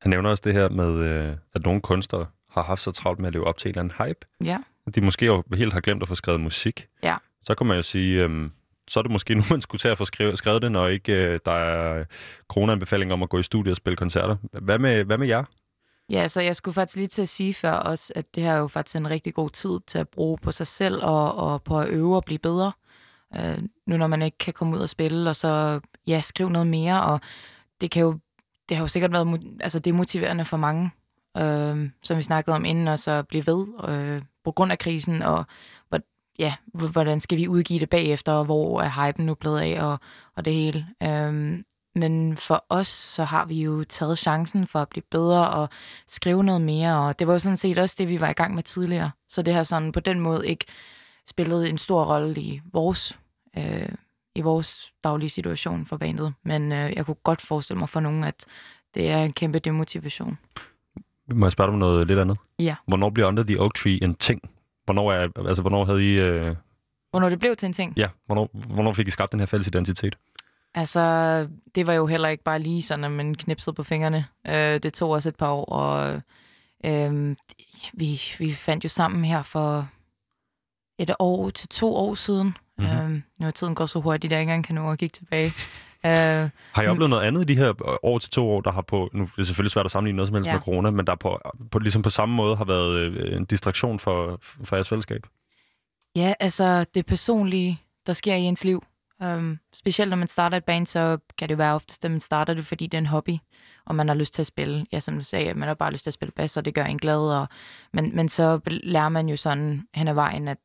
[0.00, 3.26] Han nævner også det her med, øh, at nogle kunstnere har haft så travlt med
[3.26, 4.26] at leve op til en eller anden hype.
[4.44, 4.58] Ja.
[4.94, 6.86] De måske jo helt har glemt at få skrevet musik.
[7.02, 7.16] Ja.
[7.42, 8.50] Så kan man jo sige, øh,
[8.88, 11.12] så er det måske nu, man skulle tage at få skrevet, skrevet det, når ikke
[11.12, 12.04] øh, der er
[12.48, 14.36] kroneanbefaling om at gå i studiet og spille koncerter.
[14.52, 15.44] Hvad med, hvad med jer?
[16.10, 18.58] Ja, så jeg skulle faktisk lige til at sige før også, at det her er
[18.58, 21.80] jo faktisk en rigtig god tid til at bruge på sig selv og, og på
[21.80, 22.72] at øve og blive bedre.
[23.36, 26.66] Øh, nu når man ikke kan komme ud og spille, og så ja, skrive noget
[26.66, 27.20] mere, og
[27.80, 28.18] det kan jo,
[28.68, 30.90] det har jo sikkert været, altså det er motiverende for mange,
[31.36, 35.22] øh, som vi snakkede om inden, og så blive ved øh, på grund af krisen,
[35.22, 35.44] og
[35.88, 36.00] hvor,
[36.38, 40.00] ja, hvordan skal vi udgive det bagefter, og hvor er hypen nu blevet af, og,
[40.36, 40.86] og det hele.
[41.02, 41.58] Øh,
[41.96, 45.68] men for os, så har vi jo taget chancen for at blive bedre og
[46.08, 48.54] skrive noget mere, og det var jo sådan set også det, vi var i gang
[48.54, 49.10] med tidligere.
[49.28, 50.64] Så det har sådan på den måde ikke
[51.26, 53.18] spillet en stor rolle i vores,
[53.58, 53.88] øh,
[54.34, 56.34] i vores daglige situation for bandet.
[56.42, 58.44] Men øh, jeg kunne godt forestille mig for nogen, at
[58.94, 60.38] det er en kæmpe demotivation.
[61.28, 62.38] Må jeg spørge dig om noget lidt andet?
[62.58, 62.74] Ja.
[62.86, 64.40] Hvornår bliver Under the Oak Tree en ting?
[64.84, 66.20] Hvornår, er, altså, hvornår havde I...
[66.20, 66.56] Øh,
[67.10, 67.92] Hvornår det blev til en ting?
[67.96, 70.16] ja, hvornår, hvornår fik I skabt den her fælles identitet?
[70.74, 71.00] Altså,
[71.74, 74.26] det var jo heller ikke bare lige sådan, at man knipsede på fingrene.
[74.46, 76.20] Øh, det tog os et par år, og
[76.84, 77.36] øh,
[77.94, 79.88] vi, vi fandt jo sammen her for
[80.98, 82.56] et år til to år siden.
[82.78, 82.86] Mhm.
[82.86, 83.14] Mm-hmm.
[83.14, 85.12] Øh, nu er tiden går så hurtigt, at jeg ikke engang kan nå at kigge
[85.12, 85.52] tilbage.
[86.04, 89.10] Har I oplevet noget andet i de her år til to år, der har på,
[89.12, 90.48] nu er det selvfølgelig svært at sammenligne noget som helst.
[90.48, 90.52] Ja.
[90.52, 91.40] med corona, men der på,
[91.70, 95.26] på, ligesom på samme måde har været øh, en distraktion for, for jeres fællesskab?
[96.16, 98.84] Ja, altså det personlige, der sker i ens liv.
[99.24, 102.20] Um, specielt når man starter et band, så kan det jo være oftest, at man
[102.20, 103.36] starter det, fordi det er en hobby,
[103.86, 104.86] og man har lyst til at spille.
[104.92, 106.84] Ja, som du sagde, man har bare lyst til at spille bass, og det gør
[106.84, 107.18] en glad.
[107.18, 107.48] Og,
[107.92, 110.58] men, men så lærer man jo sådan hen ad vejen, at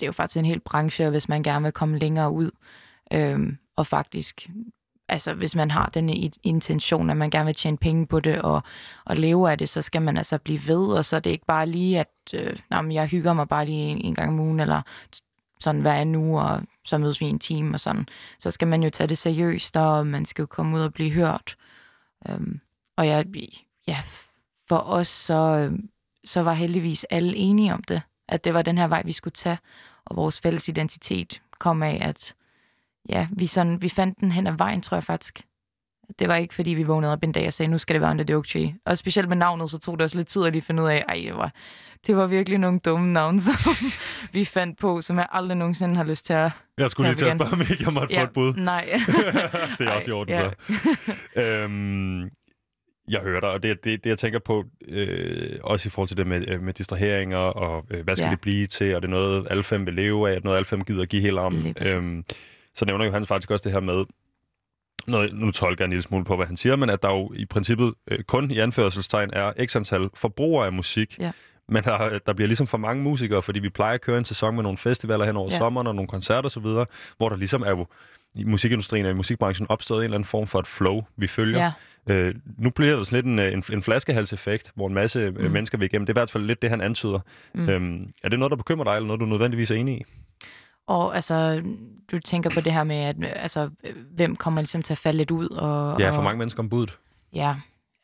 [0.00, 2.50] det er jo faktisk en hel branche, og hvis man gerne vil komme længere ud,
[3.12, 4.48] øhm, og faktisk,
[5.08, 8.62] altså hvis man har den intention, at man gerne vil tjene penge på det, og,
[9.04, 11.46] og leve af det, så skal man altså blive ved, og så er det ikke
[11.46, 14.40] bare lige, at øh, nej, men jeg hygger mig bare lige en, en gang om
[14.40, 14.82] ugen, eller
[15.60, 18.06] sådan hver anden uge, og så mødes vi i en time og sådan.
[18.38, 21.10] Så skal man jo tage det seriøst, og man skal jo komme ud og blive
[21.10, 21.56] hørt.
[22.28, 22.60] Øhm,
[22.96, 23.26] og jeg,
[23.86, 23.98] ja,
[24.68, 25.78] for os, så, øh,
[26.24, 29.32] så var heldigvis alle enige om det, at det var den her vej, vi skulle
[29.32, 29.58] tage,
[30.04, 32.34] og vores fælles identitet kom af, at
[33.08, 35.40] ja, vi, sådan, vi fandt den hen ad vejen, tror jeg faktisk.
[36.18, 38.10] Det var ikke, fordi vi vågnede op en dag og sagde, nu skal det være
[38.10, 38.74] Under the Oak Tree.
[38.86, 41.04] Og specielt med navnet, så tog det også lidt tid at lige finde ud af,
[41.08, 41.52] ej, det var,
[42.06, 43.54] det var virkelig nogle dumme navne, som
[44.32, 46.50] vi fandt på, som jeg aldrig nogensinde har lyst til at...
[46.78, 48.54] Jeg skulle lige til at spørge, om ikke jeg måtte få et bud.
[48.54, 48.84] Nej.
[49.78, 50.50] det er også i orden, Ej,
[51.36, 51.40] så.
[51.40, 52.22] øhm,
[53.08, 56.16] jeg hører dig, og det, det, det jeg tænker på, øh, også i forhold til
[56.16, 58.30] det med, øh, med distraheringer, og øh, hvad skal Ja.
[58.30, 60.84] det blive til, og det er noget, alle fem vil leve af, noget, alle fem
[60.84, 61.22] gider at give.
[61.52, 61.94] Lige præcis.
[61.94, 62.24] Øhm,
[62.74, 64.04] så nævner Johannes faktisk også det her med,
[65.06, 67.32] noget, nu tolker jeg en lille smule på, hvad han siger, men at der jo
[67.36, 71.32] i princippet øh, kun i anførselstegn er x antal forbrugere af musik, Ja.
[71.68, 74.54] men der, der bliver ligesom for mange musikere, fordi vi plejer at køre en sæson
[74.54, 75.58] med nogle festivaler hen over ja.
[75.58, 76.66] Sommeren og nogle koncerter osv.,
[77.16, 77.86] hvor der ligesom er jo
[78.34, 81.58] i musikindustrien og i musikbranchen opstået en eller anden form for et flow, vi følger.
[81.62, 81.72] Ja,
[82.10, 85.44] Øh, nu bliver der sådan lidt en, øh, en, en flaskehalseffekt, hvor en masse mm.
[85.44, 85.50] Mm.
[85.50, 86.06] mennesker vil igennem.
[86.06, 87.20] Det er i hvert fald lidt det, han antyder.
[87.54, 87.68] Mm.
[87.68, 90.04] Øhm, er det noget, der bekymrer dig, eller noget, du nødvendigvis er enig i?
[90.86, 91.62] Og altså,
[92.12, 93.70] du tænker på det her med, at altså,
[94.10, 95.48] hvem kommer ligesom til at falde lidt ud?
[95.48, 96.98] Og, Ja, og, for mange mennesker om budet.
[97.34, 97.54] Ja.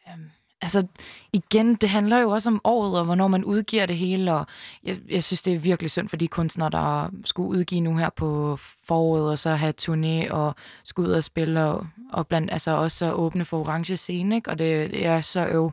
[0.08, 0.86] Øhm, altså,
[1.32, 4.46] igen, det handler jo også om året, og hvornår man udgiver det hele, og
[4.84, 8.10] jeg, jeg synes, det er virkelig synd for de kunstnere, der skulle udgive nu her
[8.10, 12.70] på foråret, og så have turné, og skulle ud og spille, og, og blandt, altså
[12.70, 14.50] også så åbne for orange scene, ikke?
[14.50, 15.72] og det, det er så øv.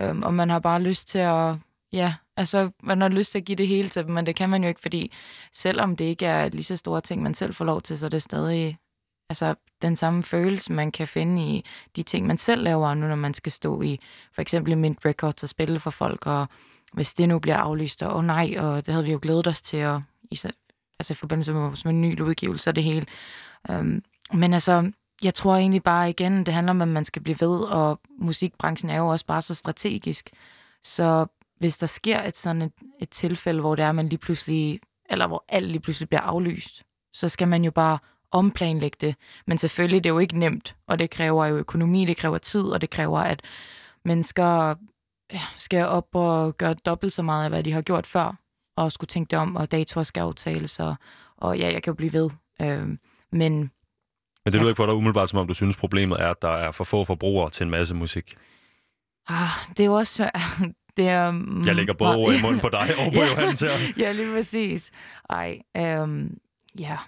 [0.00, 1.54] Øhm, og man har bare lyst til at,
[1.92, 4.48] ja, altså, man har lyst til at give det hele til dem, men det kan
[4.48, 5.12] man jo ikke, fordi
[5.52, 8.10] selvom det ikke er lige så store ting, man selv får lov til, så er
[8.10, 8.78] det stadig
[9.28, 11.64] altså, den samme følelse, man kan finde i
[11.96, 14.00] de ting, man selv laver nu, når man skal stå i
[14.32, 16.46] for eksempel i Mint Records og spille for folk, og
[16.92, 19.62] hvis det nu bliver aflyst, og oh nej, og det havde vi jo glædet os
[19.62, 20.40] til, og i,
[20.98, 23.06] altså i forbindelse med vores med en ny udgivelse og det hele.
[23.68, 24.92] Um, men altså,
[25.22, 28.90] jeg tror egentlig bare igen, det handler om, at man skal blive ved, og musikbranchen
[28.90, 30.30] er jo også bare så strategisk.
[30.82, 31.26] Så
[31.62, 35.26] hvis der sker et sådan et, et tilfælde, hvor det er, man lige pludselig, eller
[35.26, 37.98] hvor alt lige pludselig bliver aflyst, så skal man jo bare
[38.30, 39.14] omplanlægge det.
[39.46, 42.62] Men selvfølgelig, det er jo ikke nemt, og det kræver jo økonomi, det kræver tid,
[42.62, 43.42] og det kræver, at
[44.04, 44.74] mennesker
[45.32, 48.36] ja, skal op og gøre dobbelt så meget af, hvad de har gjort før,
[48.76, 50.94] og skulle tænke det om, og datoer skal aftales, og,
[51.36, 52.30] og ja, jeg kan jo blive ved.
[52.60, 52.98] Øhm,
[53.32, 53.52] men
[54.44, 56.52] Men det lyder ikke på dig umiddelbart, som om du synes, problemet er, at der
[56.52, 58.34] er for få forbrugere til en masse musik.
[59.28, 60.30] ah, det er jo også...
[60.96, 61.32] Det er,
[61.66, 63.26] Jeg lægger både ord i munden på dig og på Ja.
[63.26, 63.70] Johannes her.
[63.98, 64.90] ja, lige præcis.
[65.30, 66.38] Ej, øhm,
[66.78, 66.98] ja.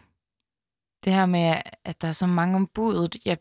[1.05, 3.35] Det her med, at der er så mange om budet, ja,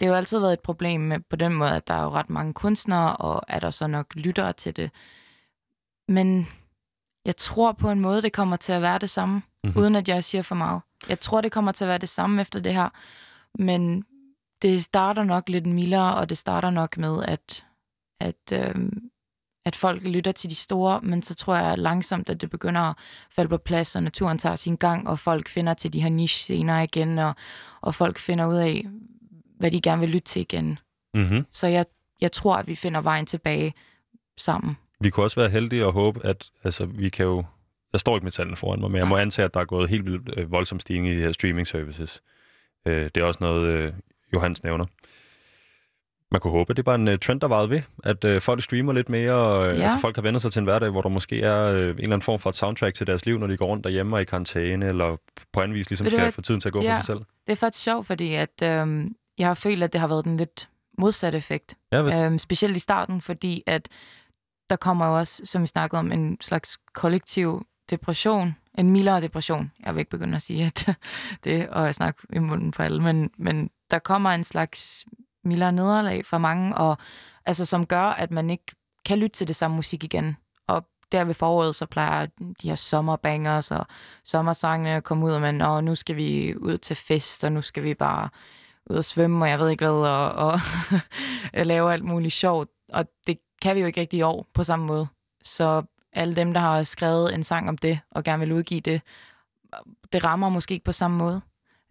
[0.00, 2.10] det har jo altid været et problem med, på den måde, at der er jo
[2.10, 4.90] ret mange kunstnere, og er der så nok lyttere til det.
[6.08, 6.48] Men
[7.24, 9.42] jeg tror på en måde, det kommer til at være det samme, Mhm.
[9.68, 9.80] mm-hmm.
[9.82, 10.80] uden at jeg siger for meget.
[11.08, 12.88] Jeg tror, det kommer til at være det samme efter det her,
[13.58, 14.04] men
[14.62, 17.64] det starter nok lidt mildere, og det starter nok med, at,
[18.20, 19.10] at, øhm,
[19.64, 22.96] at folk lytter til de store, men så tror jeg langsomt, at det begynder at
[23.30, 26.80] falde på plads, og naturen tager sin gang, og folk finder til de her niche-scener
[26.80, 27.34] igen, og,
[27.80, 28.86] og folk finder ud af,
[29.58, 30.78] hvad de gerne vil lytte til igen.
[31.14, 31.46] Mm-hmm.
[31.50, 31.86] Så jeg,
[32.20, 33.74] jeg tror, at vi finder vejen tilbage
[34.36, 34.76] sammen.
[35.00, 37.44] Vi kunne også være heldige og håbe, at altså, vi kan jo...
[37.92, 39.90] Jeg står ikke med tallene foran mig, men jeg må antage, at der er gået
[39.90, 42.22] helt vildt øh, voldsom stigning i de her streaming services.
[42.86, 43.92] Øh, det er også noget, øh,
[44.34, 44.84] Johannes nævner.
[46.32, 48.62] Man kunne håbe, at det var en uh, trend, der varede ved, at uh, folk
[48.62, 49.82] streamer lidt mere, og uh, Ja.
[49.82, 52.02] altså, folk har vendt sig til en hverdag, hvor der måske er uh, en eller
[52.02, 54.24] anden form for et soundtrack til deres liv, når de går rundt derhjemme og i
[54.24, 55.16] karantæne, eller
[55.52, 56.32] på anden vis ligesom Ved du skal hvad?
[56.32, 56.90] få tiden til at gå Ja.
[56.92, 57.18] for sig selv.
[57.46, 60.36] Det er faktisk sjovt, fordi at, øhm, jeg har følt, at det har været den
[60.36, 60.68] lidt
[60.98, 61.76] modsatte effekt.
[61.92, 62.12] Ja, vel?
[62.14, 63.88] Øhm, specielt i starten, fordi at
[64.70, 68.56] der kommer jo også, som vi snakkede om, en slags kollektiv depression.
[68.78, 69.72] En mildere depression.
[69.86, 70.88] Jeg vil ikke begynde at sige at
[71.44, 75.04] det, og jeg snakker i munden på alle, men, men der kommer en slags
[75.44, 76.98] mildere nederlag for mange, og
[77.46, 78.64] altså, som gør, at man ikke
[79.04, 80.36] kan lytte til det samme musik igen.
[80.66, 82.26] Og der ved foråret, så plejer
[82.62, 83.86] de her sommerbangers og
[84.24, 87.62] sommersangene at komme ud, og man, og nu skal vi ud til fest, og nu
[87.62, 88.28] skal vi bare
[88.90, 90.60] ud og svømme, og jeg ved ikke hvad, og, og
[91.66, 92.68] lave alt muligt sjovt.
[92.92, 95.06] Og det kan vi jo ikke rigtig i år på samme måde.
[95.42, 95.82] Så
[96.12, 99.02] alle dem, der har skrevet en sang om det, og gerne vil udgive det,
[100.12, 101.40] det rammer måske ikke på samme måde.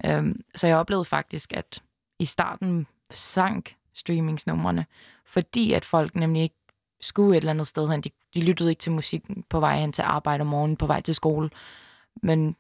[0.06, 1.84] Øhm, så jeg oplevede faktisk, at
[2.20, 4.86] i starten sank streamingsnumrene,
[5.26, 6.56] fordi at folk nemlig ikke
[7.02, 8.02] skulle et eller andet sted hen.
[8.02, 11.02] De, de lyttede ikke til musik på vej hen til arbejde om morgenen, på vej
[11.02, 11.50] til skole.
[12.24, 12.56] Men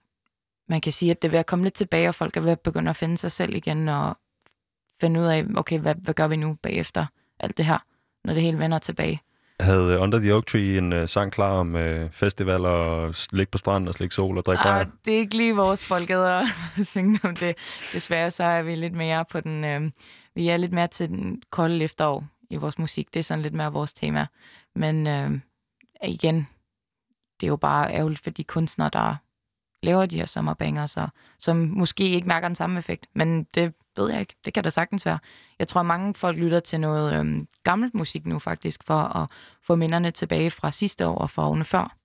[0.67, 2.51] man kan sige, at det er ved at komme lidt tilbage, og folk er ved
[2.51, 4.17] at begynde at finde sig selv igen, og
[5.01, 7.05] finde ud af, okay, hvad, hvad gør vi nu bagefter
[7.39, 7.77] alt det her,
[8.23, 9.21] når det hele vender tilbage.
[9.59, 13.57] Havde Under the Oak Tree en uh, sang klar om uh, festival og ligge på
[13.57, 14.79] stranden og slikke sol og drikke bajer?
[14.79, 16.47] Ah, det er ikke lige vores folkeder
[16.77, 17.55] at synge om det.
[17.93, 19.63] Desværre så er vi lidt mere på den...
[19.63, 19.91] Øh,
[20.35, 23.13] vi er lidt mere til den kolde efterår i vores musik.
[23.13, 24.27] Det er sådan lidt mere vores tema.
[24.75, 25.39] Men øh,
[26.03, 26.47] igen,
[27.39, 29.15] det er jo bare ærgerligt for de kunstnere, der
[29.83, 31.07] laver de her sommerbanger, så,
[31.39, 33.07] som måske ikke mærker den samme effekt.
[33.13, 34.35] Men det ved jeg ikke.
[34.45, 35.19] Det kan da sagtens være.
[35.59, 39.29] Jeg tror, mange folk lytter til noget øhm, gammelt musik nu faktisk, for at
[39.61, 41.95] få minderne tilbage fra sidste år og fra årene før.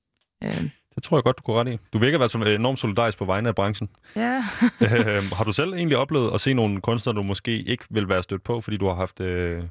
[0.43, 0.71] Øhm.
[0.95, 1.79] Det tror jeg godt, du kunne ret i.
[1.93, 3.89] Du virker at være enormt solidarisk på vegne af branchen.
[4.17, 4.45] Ja.
[5.09, 8.23] øhm, har du selv egentlig oplevet at se nogle kunstnere, du måske ikke vil være
[8.23, 9.65] stødt på, fordi du har haft øh,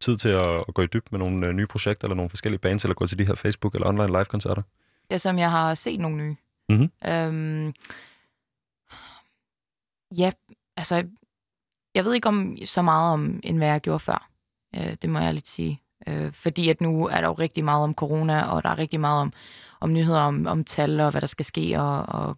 [0.00, 2.60] tid til at, at gå i dyb med nogle øh, nye projekter, eller nogle forskellige
[2.60, 4.62] bands, eller gå til de her Facebook- eller online live-koncerter?
[5.10, 6.36] Ja, som jeg har set nogle nye.
[6.68, 7.10] Mm-hmm.
[7.10, 7.74] Øhm,
[10.18, 10.30] ja,
[10.76, 11.06] altså,
[11.94, 14.28] jeg ved ikke om så meget om, end hvad jeg gjorde før.
[14.76, 15.80] Øh, det må jeg lidt sige.
[16.06, 19.00] Øh, fordi at nu er der jo rigtig meget om corona, og der er rigtig
[19.00, 19.32] meget om,
[19.80, 22.36] om nyheder om, om tal, og hvad der skal ske, og, og,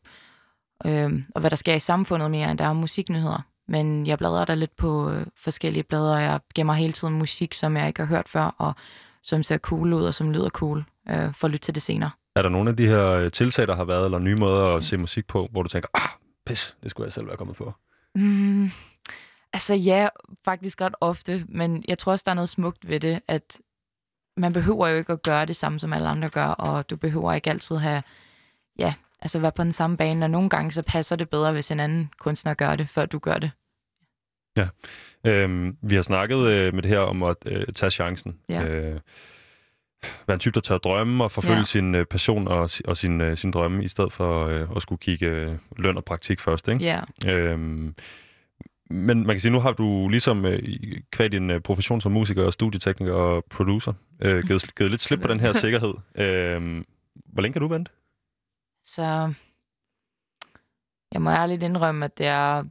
[0.87, 3.47] øh, og hvad der sker i samfundet mere, end der er musiknyheder.
[3.69, 7.55] Men jeg bladrer der lidt på øh, forskellige blader, og jeg gemmer hele tiden musik,
[7.55, 8.75] som jeg ikke har hørt før, og
[9.23, 12.11] som ser cool ud, og som lyder cool, øh, for at lytte til det senere.
[12.37, 14.85] Er der nogle af de her øh, tiltag, der har været, eller nye måder at
[14.85, 16.11] se musik på, hvor du tænker, ah,
[16.47, 17.73] pis, det skulle jeg selv være kommet på?
[18.15, 18.71] Mm,
[19.53, 20.09] altså ja,
[20.45, 23.61] faktisk ret ofte, men jeg tror også, der er noget smukt ved det, at
[24.37, 27.33] man behøver jo ikke at gøre det samme, som alle andre gør, og du behøver
[27.33, 28.03] ikke altid have,
[28.79, 31.71] ja, altså være på den samme bane, og nogle gange så passer det bedre, hvis
[31.71, 33.51] en anden kunstner gør det, før du gør det.
[34.57, 34.69] Ja,
[35.25, 38.39] øhm, vi har snakket øh, med det her om at øh, tage chancen.
[38.49, 38.63] Ja.
[38.63, 39.01] Øh,
[40.27, 41.63] være en type, der tør drømme og forfølge ja.
[41.63, 44.99] sin øh, passion og, og sin, øh, sin drømme, i stedet for øh, at skulle
[44.99, 46.69] kigge øh, løn og praktik først.
[46.69, 46.85] Ikke?
[46.85, 47.01] Ja.
[47.27, 47.95] Øhm,
[48.91, 50.63] men man kan sige, nu har du ligesom øh,
[51.11, 55.21] kvad din øh, profession som musiker og studietekniker og producer øh, givet, givet lidt slip
[55.21, 55.95] på den her sikkerhed.
[56.15, 56.85] Øh,
[57.15, 57.93] hvor længe kan du vente?
[58.85, 59.35] Så
[61.13, 62.63] jeg må ærligt indrømme, at det er,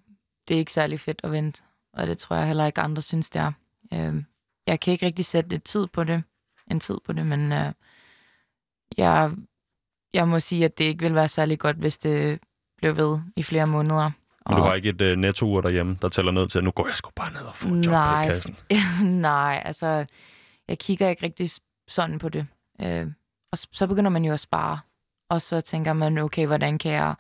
[0.48, 1.64] det er ikke særlig fedt at vente.
[1.94, 3.52] Og det tror jeg heller ikke andre synes, det er.
[3.94, 4.24] Øh,
[4.68, 6.24] jeg kan ikke rigtig sætte et tid på det
[6.72, 7.74] en tid på det, men øh,
[8.98, 9.32] jeg,
[10.14, 12.40] jeg må sige, at det ikke vil være særlig godt, hvis det
[12.78, 14.12] blev ved i flere måneder.
[14.50, 16.88] Men du har ikke et uh, netto derhjemme, der tæller ned til, at nu går
[16.88, 18.56] jeg sgu bare ned og får et job nej, i kassen?
[19.22, 20.06] nej, altså,
[20.68, 21.50] jeg kigger ikke rigtig
[21.88, 22.48] sådan på det.
[22.82, 23.08] Øh,
[23.52, 24.80] og så begynder man jo at spare.
[25.30, 27.16] Og så tænker man, okay, hvordan kan jeg...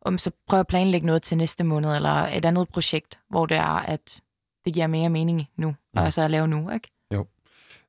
[0.00, 3.56] Om så prøver at planlægge noget til næste måned, eller et andet projekt, hvor det
[3.56, 4.20] er, at
[4.64, 6.90] det giver mere mening nu, og altså at lave nu, ikke?
[7.14, 7.26] Jo.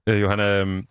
[0.07, 0.87] Øh, Johanna, øhm,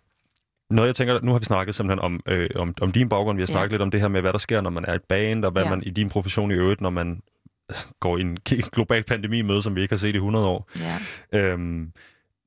[0.71, 3.37] noget, jeg tænker, nu har vi snakket simpelthen om, øh, om, om din baggrund.
[3.37, 3.75] Vi har snakket ja.
[3.75, 5.63] lidt om det her med, hvad der sker, når man er et band, og hvad
[5.63, 5.71] ja.
[5.71, 7.23] man i din profession i øvrigt, når man
[8.01, 8.39] går en
[8.73, 10.71] global pandemi med, som vi ikke har set i 100 år.
[11.33, 11.39] Ja.
[11.39, 11.93] Øhm,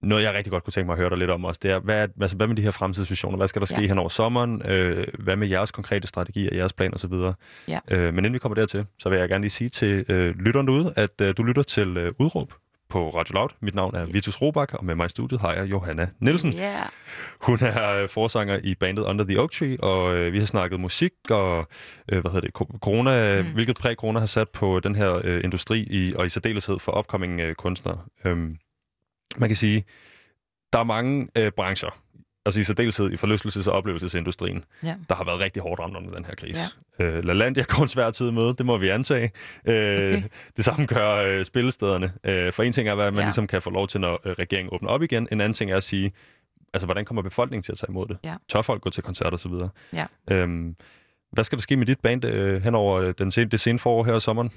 [0.02, 1.80] noget, jeg rigtig godt kunne tænke mig at høre dig lidt om også, det er,
[1.80, 3.38] hvad, altså, hvad med de her fremtidsvisioner?
[3.38, 3.88] Hvad skal der ske ja.
[3.88, 4.62] hen over sommeren?
[4.66, 7.14] Øh, hvad med jeres konkrete strategier, jeres plan osv.?
[7.68, 7.80] Ja.
[7.92, 10.68] Øh, men inden vi kommer dertil, så vil jeg gerne lige sige til øh, lytteren
[10.68, 12.54] derude, at øh, du lytter til øh, Udråb
[12.90, 13.50] på Radio Loud.
[13.62, 16.54] Mit navn er Vitus Robak, og med mig i studiet har jeg Johanna Nielsen.
[16.60, 16.86] Yeah.
[17.42, 20.80] Hun er øh, forsanger i bandet Under the Oak Tree, og øh, vi har snakket
[20.80, 21.68] musik og
[22.12, 23.54] øh, hvad hedder det, corona, mm.
[23.54, 27.00] hvilket præg corona har sat på den her øh, industri, i, og i særdeleshed for
[27.00, 28.00] upcoming øh, kunstnere.
[28.26, 28.58] Øhm,
[29.38, 29.86] man kan sige,
[30.74, 32.00] der er mange øh, brancher,
[32.46, 34.96] altså i særdeleshed i forlystelses- og oplevelsesindustrien, ja.
[35.10, 36.62] der har været rigtig hårdt ramt under den her krise.
[37.00, 37.06] Ja.
[37.06, 39.32] Øh, LaLandia går en svær tid med, det må vi antage.
[39.66, 40.24] Øh, okay.
[40.58, 42.14] Det samme gør øh, spillestederne.
[42.24, 43.22] Øh, for en ting er, at man ja.
[43.22, 45.28] ligesom kan få lov til, når øh, regeringen åbner op igen.
[45.32, 46.12] En anden ting er at sige,
[46.74, 48.18] altså hvordan kommer befolkningen til at tage imod det?
[48.24, 48.36] Ja.
[48.50, 49.54] Tør folk gå til koncerter osv.?
[49.94, 50.06] Ja.
[50.32, 50.76] Øhm,
[51.32, 53.80] hvad skal der ske med dit band øh, hen over øh, den sen, det sene
[53.80, 54.52] forår her i sommeren?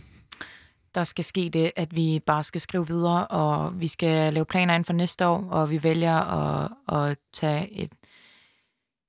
[0.94, 4.74] Der skal ske det, at vi bare skal skrive videre, og vi skal lave planer
[4.74, 7.92] ind for næste år, og vi vælger at, at tage et,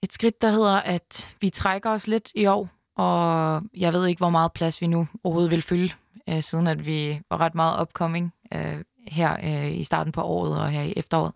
[0.04, 4.20] et skridt, der hedder, at vi trækker os lidt i år, og jeg ved ikke,
[4.20, 5.94] hvor meget plads vi nu overhovedet vil fylde,
[6.30, 10.60] øh, siden at vi var ret meget upcoming øh, her øh, i starten på året
[10.60, 11.34] og her i efteråret.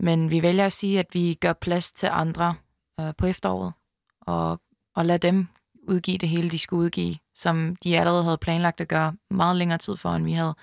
[0.00, 2.54] Men vi vælger at sige, at vi gør plads til andre
[3.00, 3.72] øh, på efteråret,
[4.20, 4.60] og,
[4.94, 5.48] og lad dem
[5.88, 9.78] udgive det hele, de skulle udgive, som de allerede havde planlagt at gøre meget længere
[9.78, 10.54] tid for, end vi havde.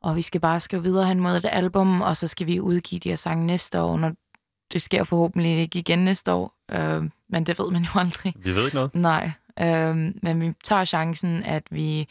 [0.00, 2.98] og vi skal bare skrive videre hen mod et album, og så skal vi udgive
[2.98, 4.12] de her sange næste år, når
[4.72, 8.34] det sker forhåbentlig ikke igen næste år, øh, men det ved man jo aldrig.
[8.36, 8.94] Vi ved ikke noget.
[8.94, 12.08] Nej, øh, men vi tager chancen, at vi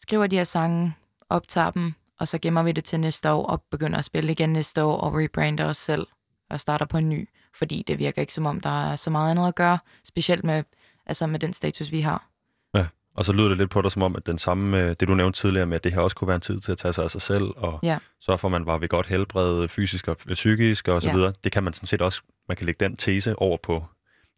[0.00, 0.94] skriver de her sange,
[1.28, 4.50] optager dem, og så gemmer vi det til næste år, og begynder at spille igen
[4.50, 6.06] næste år, og rebrander os selv,
[6.50, 9.30] og starter på en ny, fordi det virker ikke som om, der er så meget
[9.30, 10.64] andet at gøre, specielt med,
[11.08, 12.24] altså med den status, vi har.
[13.14, 15.14] Og så lyder det lidt på dig som om, at den samme, øh, det du
[15.14, 17.04] nævnte tidligere med, at det her også kunne være en tid til at tage sig
[17.04, 17.98] af sig selv, og Ja.
[18.20, 21.14] sørge for, at man var ved godt helbred, fysisk og psykisk og så Ja.
[21.14, 21.32] videre.
[21.44, 23.84] Det kan man sådan set også, man kan lægge den tese over på,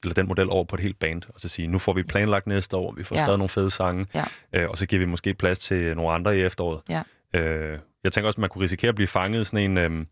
[0.02, 2.46] eller den model over på et helt band, og så sige, nu får vi planlagt
[2.46, 3.22] næste år, vi får Ja.
[3.22, 4.24] skrevet nogle fede sange, Ja.
[4.52, 6.80] øh, og så giver vi måske plads til nogle andre i efteråret.
[6.88, 7.02] Ja.
[7.40, 9.78] Øh, jeg tænker også, at man kunne risikere at blive fanget sådan en...
[9.78, 10.06] Øh,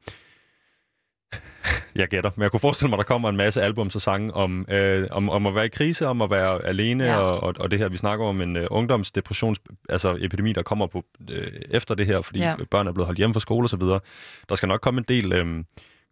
[1.94, 4.34] jeg gætter, men jeg kunne forestille mig, at der kommer en masse albums og sange
[4.34, 7.16] om, øh, om, om at være i krise, om at være alene, Ja.
[7.16, 9.58] og, og, og det her, vi snakker om en øh, ungdomsdepressions,
[9.88, 12.54] altså epidemi, der kommer på øh, efter det her, fordi Ja.
[12.70, 14.00] børn er blevet holdt hjemme fra skole og så videre.
[14.48, 15.64] Der skal nok komme en del øh,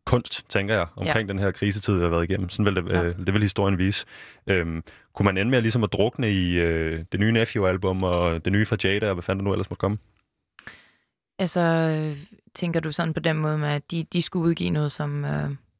[0.06, 2.48] kunst, tænker jeg, omkring den her krisetid, vi har været igennem.
[2.48, 3.04] Sådan vil det, Klart.
[3.06, 4.06] øh, det vil historien vise.
[4.46, 4.82] Øhm,
[5.14, 8.66] kunne man ende med ligesom at drukne i øh, det nye Nephew-album og det nye
[8.66, 9.98] fra Jada, og hvad fanden der nu ellers måtte komme?
[11.38, 12.16] Altså, øh,
[12.54, 15.24] tænker du sådan på den måde med, at de, de skulle udgive noget, som...
[15.24, 15.30] Øh,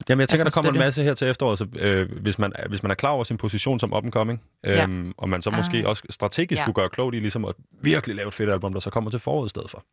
[0.09, 2.53] Jamen, jeg tænker, Altså, der kommer en masse her til efteråret, så, øh, hvis, man,
[2.69, 5.57] hvis man er klar over sin position som up-and-coming, øhm, og man så Ah.
[5.57, 6.65] måske også strategisk Ja.
[6.65, 9.21] skulle gøre klogt i ligesom at virkelig lave et fedt album, der så kommer til
[9.21, 9.85] foråret i stedet for.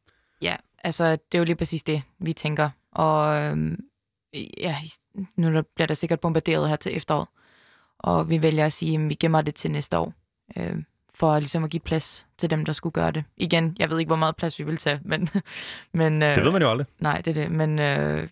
[0.42, 2.70] Ja, altså det er jo lige præcis det, vi tænker.
[2.92, 3.80] Og øhm,
[4.58, 4.78] ja,
[5.38, 7.28] nu bliver der sikkert bombarderet her til efteråret.
[8.00, 10.14] Og vi vælger at sige, at vi gemmer det til næste år.
[10.58, 10.76] Øh,
[11.16, 13.24] for ligesom at give plads til dem, der skulle gøre det.
[13.38, 15.30] Igen, jeg ved ikke, hvor meget plads vi vil tage, men...
[15.94, 16.88] men øh, Det ved man jo aldrig.
[17.00, 17.52] Nej, det er det.
[17.52, 18.28] Men øh,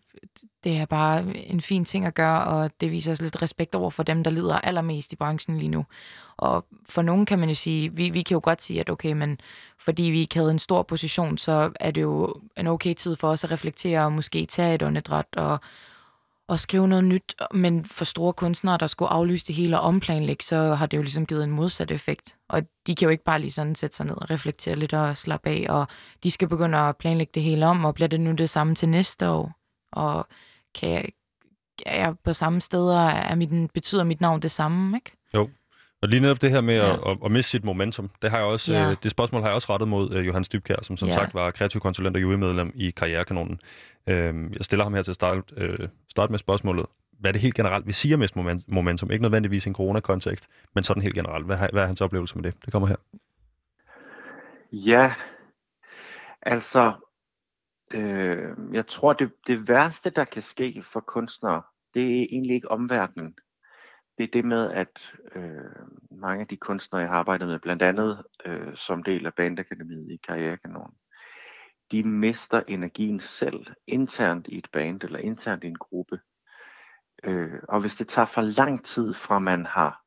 [0.64, 3.90] det er bare en fin ting at gøre, og det viser os lidt respekt over
[3.90, 5.86] for dem, der lider allermest i branchen lige nu.
[6.38, 9.14] Og for nogen kan man jo sige, vi, vi kan jo godt sige, at okay,
[9.14, 9.40] men
[9.78, 13.30] fordi vi ikke havde en stor position, så er det jo en okay tid for
[13.30, 15.60] os at reflektere og måske tage et åndedræt og,
[16.52, 17.36] og skrive noget nyt.
[17.54, 21.02] Men for store kunstnere, der skulle aflyse det hele og omplanlægge, så har det jo
[21.02, 22.36] ligesom givet en modsat effekt.
[22.50, 25.18] Og de kan jo ikke bare lige sådan sætte sig ned og reflektere lidt og
[25.18, 25.88] slappe af, og
[26.24, 28.90] de skal begynde at planlægge det hele om, og bliver det nu det samme til
[28.90, 29.52] næste år?
[29.92, 30.28] Og
[30.76, 31.10] kan jeg,
[31.86, 35.12] er jeg på samme steder, er mit, betyder mit navn det samme, ikke?
[35.34, 35.50] Jo.
[36.02, 36.94] Og lige netop det her med Ja.
[36.94, 38.92] at, at, at miste sit momentum, det, har jeg også, Ja.
[38.92, 41.14] øh, det spørgsmål har jeg også rettet mod øh, Johannes Dybkjær, som som Ja.
[41.14, 43.60] sagt var kreativ konsulent og jurymedlem i Karrierekanonen.
[44.08, 46.86] Øh, jeg stiller ham her til at starte, øh, starte med spørgsmålet.
[47.20, 49.12] Hvad er det helt generelt, vi siger mest moment- momentum?
[49.12, 51.46] Ikke nødvendigvis i en corona-kontekst, men sådan helt generelt.
[51.46, 52.54] Hvad, hvad er hans oplevelse med det?
[52.66, 52.96] Det kommer her.
[54.74, 55.14] Ja,
[56.42, 56.94] altså,
[57.94, 61.62] øh, jeg tror, det, det værste, der kan ske for kunstnere,
[61.94, 63.36] det er egentlig ikke omverdenen.
[64.18, 67.82] Det er det med, at øh, mange af de kunstnere, jeg har arbejdet med, blandt
[67.82, 70.96] andet øh, som del af Bandakademiet i Karrierekanonen,
[71.92, 76.20] de mister energien selv internt i et band eller internt i en gruppe.
[77.24, 80.04] Øh, og hvis det tager for lang tid fra man har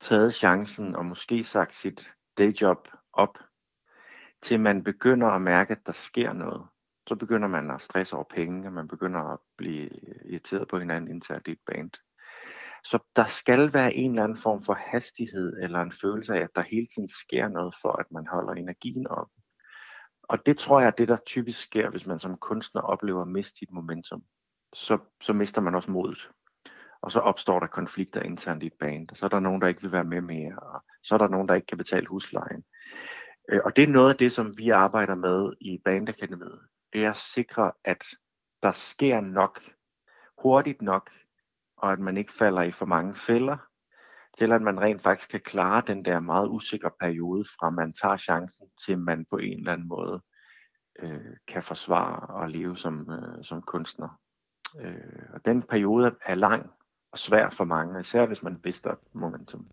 [0.00, 3.38] taget chancen og måske sagt sit dayjob op,
[4.42, 6.66] til man begynder at mærke, at der sker noget,
[7.08, 9.90] så begynder man at stresse over penge, og man begynder at blive
[10.24, 11.90] irriteret på hinanden internt i et band.
[12.84, 16.56] Så der skal være en eller anden form for hastighed eller en følelse af, at
[16.56, 19.28] der hele tiden sker noget for, at man holder energien op.
[20.22, 23.28] Og det tror jeg er det, der typisk sker, hvis man som kunstner oplever at
[23.28, 24.22] miste sit momentum.
[24.72, 26.30] Så, så mister man også modet.
[27.02, 29.68] Og så opstår der konflikter internt i et band, og så er der nogen, der
[29.68, 32.64] ikke vil være med mere, og så er der nogen, der ikke kan betale huslejen.
[33.48, 36.60] Øh, og det er noget af det, som vi arbejder med i Bandakademiet.
[36.92, 38.04] Det er at sikre, at
[38.62, 39.60] der sker nok,
[40.42, 41.10] hurtigt nok,
[41.82, 43.56] og at man ikke falder i for mange fælder,
[44.38, 48.16] til at man rent faktisk kan klare den der meget usikre periode, fra man tager
[48.16, 50.22] chancen, til man på en eller anden måde
[50.98, 54.20] øh, kan forsvare og leve som, øh, som kunstner.
[54.80, 56.70] Øh, og den periode er lang
[57.12, 59.70] og svær for mange, især hvis man mister momentum.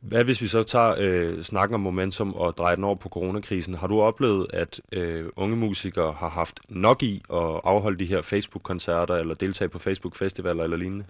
[0.00, 3.74] Hvad hvis vi så tager øh, snakken om momentum og drejer den over på coronakrisen?
[3.74, 8.22] Har du oplevet, at øh, unge musikere har haft nok i at afholde de her
[8.22, 11.06] Facebook-koncerter eller deltage på Facebook-festivaler eller lignende?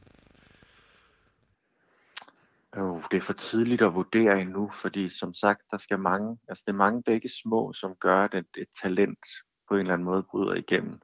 [2.77, 6.65] Oh, det er for tidligt at vurdere endnu, fordi som sagt, der skal mange, altså
[6.67, 9.27] det er mange begge små, som gør, at et, et talent
[9.69, 11.01] på en eller anden måde bryder igennem.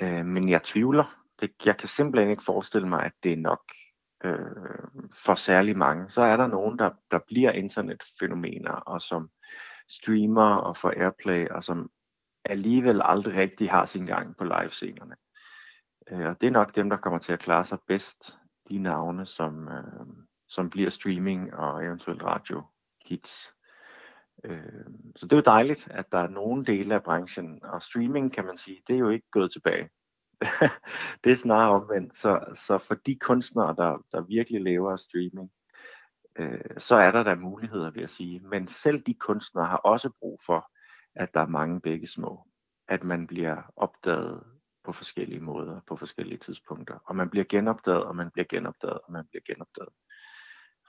[0.00, 1.22] Øh, men jeg tvivler.
[1.40, 3.60] Det, jeg kan simpelthen ikke forestille mig, at det er nok
[4.24, 6.10] øh, for særlig mange.
[6.10, 9.30] Så er der nogen, der, der bliver internetfænomener, og som
[9.88, 11.90] streamer og får airplay, og som
[12.44, 15.16] alligevel aldrig rigtig har sin gang på livescenerne.
[16.10, 18.38] Øh, og det er nok dem, der kommer til at klare sig bedst,
[18.70, 20.06] de navne, som, øh,
[20.48, 22.62] som bliver streaming og eventuelt radio
[23.06, 23.54] hits.
[24.44, 24.84] Øh,
[25.16, 28.44] så det er jo dejligt, at der er nogle dele af branchen, og streaming kan
[28.44, 29.88] man sige, det er jo ikke gået tilbage.
[31.24, 32.16] det er snarere omvendt.
[32.16, 35.50] Så, så for de kunstnere, der, der virkelig lever af streaming,
[36.38, 38.40] øh, så er der der muligheder, vil jeg sige.
[38.40, 40.70] Men selv de kunstnere har også brug for,
[41.14, 42.46] at der er mange begge små.
[42.88, 44.44] At man bliver opdaget
[44.84, 46.98] på forskellige måder, på forskellige tidspunkter.
[47.04, 49.92] Og man bliver genopdaget, og man bliver genopdaget, og man bliver genopdaget.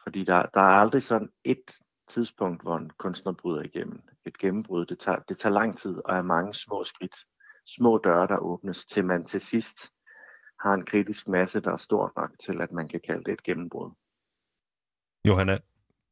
[0.04, 1.72] Fordi der, der er aldrig sådan et
[2.08, 4.02] tidspunkt, hvor en kunstner bryder igennem.
[4.26, 7.16] Et gennembrud, det tager, det tager lang tid, og er mange små skridt,
[7.68, 9.94] små døre, der åbnes, til man til sidst
[10.60, 13.44] har en kritisk masse, der er stor nok til, at man kan kalde det et
[13.44, 13.92] gennembrud.
[15.28, 15.58] Johanna,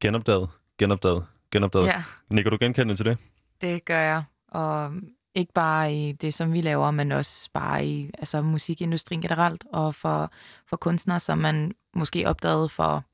[0.00, 1.86] genopdaget, genopdaget, genopdaget.
[1.86, 3.18] Ja, Nikker du genkendende til det?
[3.60, 4.24] det gør jeg.
[4.48, 4.92] Og
[5.34, 9.94] ikke bare i det, som vi laver, men også bare i altså, musikindustrien generelt, og
[9.94, 10.32] for,
[10.66, 13.04] for kunstnere, som man måske opdagede for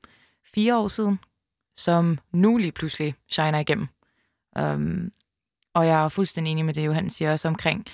[0.53, 1.19] fire år siden,
[1.75, 3.87] som nu lige pludselig shiner igennem.
[4.59, 5.11] Um,
[5.73, 7.85] og jeg er fuldstændig enig med det, Johan siger også omkring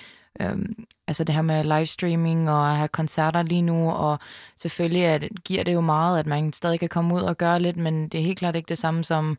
[0.44, 4.18] um, altså det her med livestreaming og at have koncerter lige nu, og
[4.56, 7.76] selvfølgelig at, giver det jo meget, at man stadig kan komme ud og gøre lidt,
[7.76, 9.38] men det er helt klart ikke det samme som,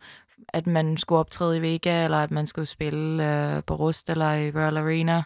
[0.49, 4.33] at man skulle optræde i Vega, eller at man skulle spille øh, på Rust eller
[4.33, 5.23] i Royal Arena,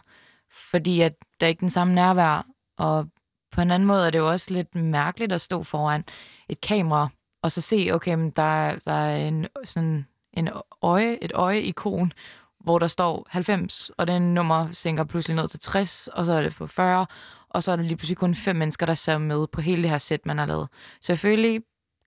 [0.70, 2.46] fordi at der er ikke den samme nærvær,
[2.78, 3.08] og
[3.52, 6.04] på en anden måde er det jo også lidt mærkeligt at stå foran
[6.48, 7.08] et kamera,
[7.42, 10.48] og så se, okay, men der, der er en, sådan en
[10.82, 12.12] øje, et øje-ikon,
[12.60, 16.42] hvor der står 90, og den nummer sænker pludselig ned til 60, og så er
[16.42, 17.06] det på 40,
[17.48, 19.90] og så er der lige pludselig kun fem mennesker, der ser med på hele det
[19.90, 20.68] her sæt, man har lavet.
[21.02, 21.62] Selvfølgelig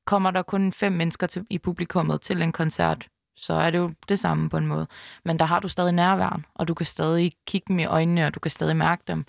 [0.06, 3.92] kommer der kun fem mennesker til, i publikummet til en koncert, så er det jo
[4.10, 4.88] det samme på en måde.
[5.26, 8.36] Men der har du stadig nærværen, og du kan stadig kigge dem i øjnene, og
[8.36, 9.26] du kan stadig mærke dem.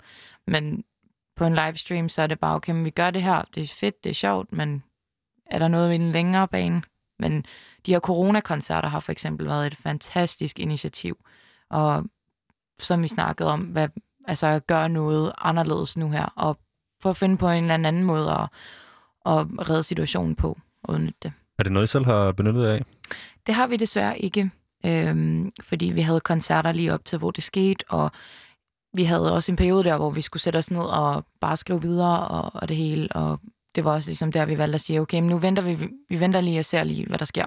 [0.47, 0.83] Men
[1.35, 3.67] på en livestream, så er det bare, okay, men vi gør det her, det er
[3.67, 4.83] fedt, det er sjovt, men
[5.45, 6.81] er der noget i den længere bane?
[7.21, 7.45] Men
[7.85, 11.17] de her coronakoncerter har for eksempel været et fantastisk initiativ.
[11.69, 12.03] Og
[12.79, 13.87] som vi snakkede om, hvad,
[14.27, 16.57] altså at gøre noget anderledes nu her, og
[17.01, 18.47] for at finde på en eller anden måde at,
[19.25, 21.33] at redde situationen på og udnytte det.
[21.59, 22.85] Er det noget, I selv har benyttet af?
[23.47, 24.51] Det har vi desværre ikke,
[24.85, 28.11] øhm, fordi vi havde koncerter lige op til, hvor det skete, og
[28.93, 31.81] vi havde også en periode der, hvor vi skulle sætte os ned og bare skrive
[31.81, 33.39] videre og, og det hele, og
[33.75, 36.19] det var også ligesom der, vi valgte at sige, okay, men nu venter vi, vi
[36.19, 37.45] venter lige og ser lige, hvad der sker,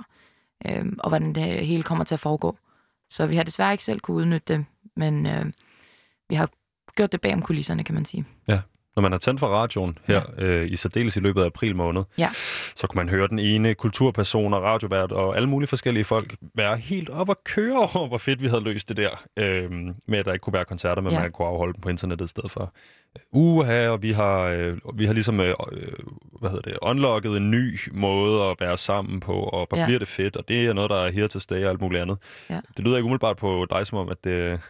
[0.67, 2.59] øh, og hvordan det hele kommer til at foregå.
[3.11, 4.67] Så vi har desværre ikke selv kunne udnytte det,
[4.97, 5.47] men øh,
[6.29, 6.51] vi har
[6.97, 8.25] gjort det bag om kulisserne, kan man sige.
[8.49, 8.61] Ja.
[8.97, 10.45] Når man har tændt for radioen her, ja.
[10.45, 12.29] øh, i særdeles i løbet af april måned, Ja.
[12.77, 16.77] så kan man høre den ene kulturperson og radiovært og alle mulige forskellige folk være
[16.77, 19.71] helt op og køre over, hvor fedt vi havde løst det der, øh,
[20.07, 21.21] med at der ikke kunne være koncerter, men Ja.
[21.21, 22.75] man kunne afholde dem på internettet i stedet for.
[23.33, 25.89] Uha, og vi har, øh, vi har ligesom, øh, øh,
[26.41, 29.85] hvad hedder det, unlocket en ny måde at være sammen på, og hvor Ja.
[29.87, 32.03] bliver det fedt, og det er noget, der er her til stay og alt muligt
[32.03, 32.19] andet.
[32.51, 32.61] Ja.
[32.77, 34.61] Det lyder ikke umiddelbart på dig som om, at det,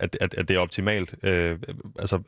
[0.00, 1.14] at, at, at det er optimalt.
[1.22, 1.58] Øh,
[1.98, 2.18] altså,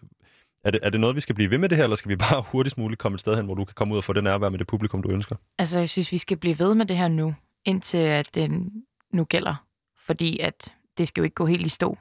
[0.64, 2.16] er det, er det noget, vi skal blive ved med det her, eller skal vi
[2.16, 4.24] bare hurtigst muligt komme et sted hen, hvor du kan komme ud og få det
[4.24, 5.36] nærvær med det publikum, du ønsker?
[5.58, 7.34] Altså, jeg synes, vi skal blive ved med det her nu,
[7.64, 8.70] indtil at det
[9.12, 9.54] nu gælder.
[9.98, 11.98] Fordi at det skal jo ikke gå helt i stå.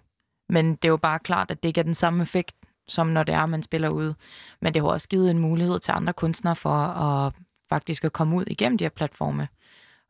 [0.49, 2.55] Men det er jo bare klart, at det ikke er den samme effekt,
[2.88, 4.16] som når det er, man spiller ude.
[4.62, 7.34] Men det har også givet en mulighed til andre kunstnere for at
[7.70, 9.47] faktisk at komme ud igennem de her platforme.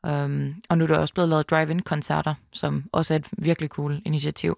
[0.08, 4.02] Um, og nu er der også blevet lavet drive-in-koncerter, som også er et virkelig cool
[4.06, 4.58] initiativ.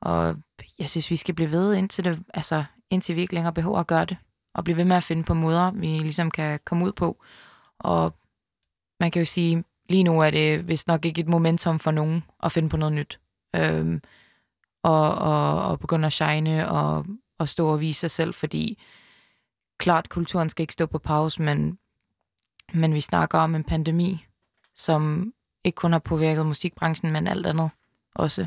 [0.00, 0.36] Og
[0.78, 3.86] jeg synes, vi skal blive ved, indtil, det, altså, indtil vi ikke længere behøver at
[3.86, 4.16] gøre det.
[4.54, 7.22] Og blive ved med at finde på måder, vi ligesom kan komme ud på.
[7.78, 8.14] Og
[9.00, 12.24] man kan jo sige, lige nu er det vist nok ikke et momentum for nogen
[12.42, 13.20] at finde på noget nyt.
[13.56, 14.00] Øhm,
[14.82, 17.06] og, og, og begynde at shine og,
[17.38, 18.78] og stå og vise sig selv, fordi
[19.78, 21.78] klart, kulturen skal ikke stå på pause, men,
[22.74, 24.26] men vi snakker om en pandemi,
[24.74, 25.32] som
[25.64, 27.70] ikke kun har påvirket musikbranchen, men alt andet
[28.14, 28.46] også.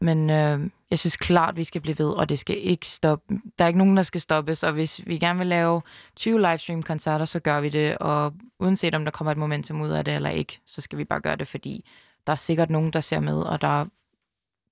[0.00, 3.34] Men øh, jeg synes klart, vi skal blive ved, og det skal ikke stoppe.
[3.58, 5.82] Der er ikke nogen, der skal stoppes, og hvis vi gerne vil lave
[6.16, 10.04] 20 livestream-koncerter, så gør vi det, og uanset om der kommer et momentum ud af
[10.04, 11.84] det eller ikke, så skal vi bare gøre det, fordi
[12.26, 13.84] der er sikkert nogen, der ser med, og der,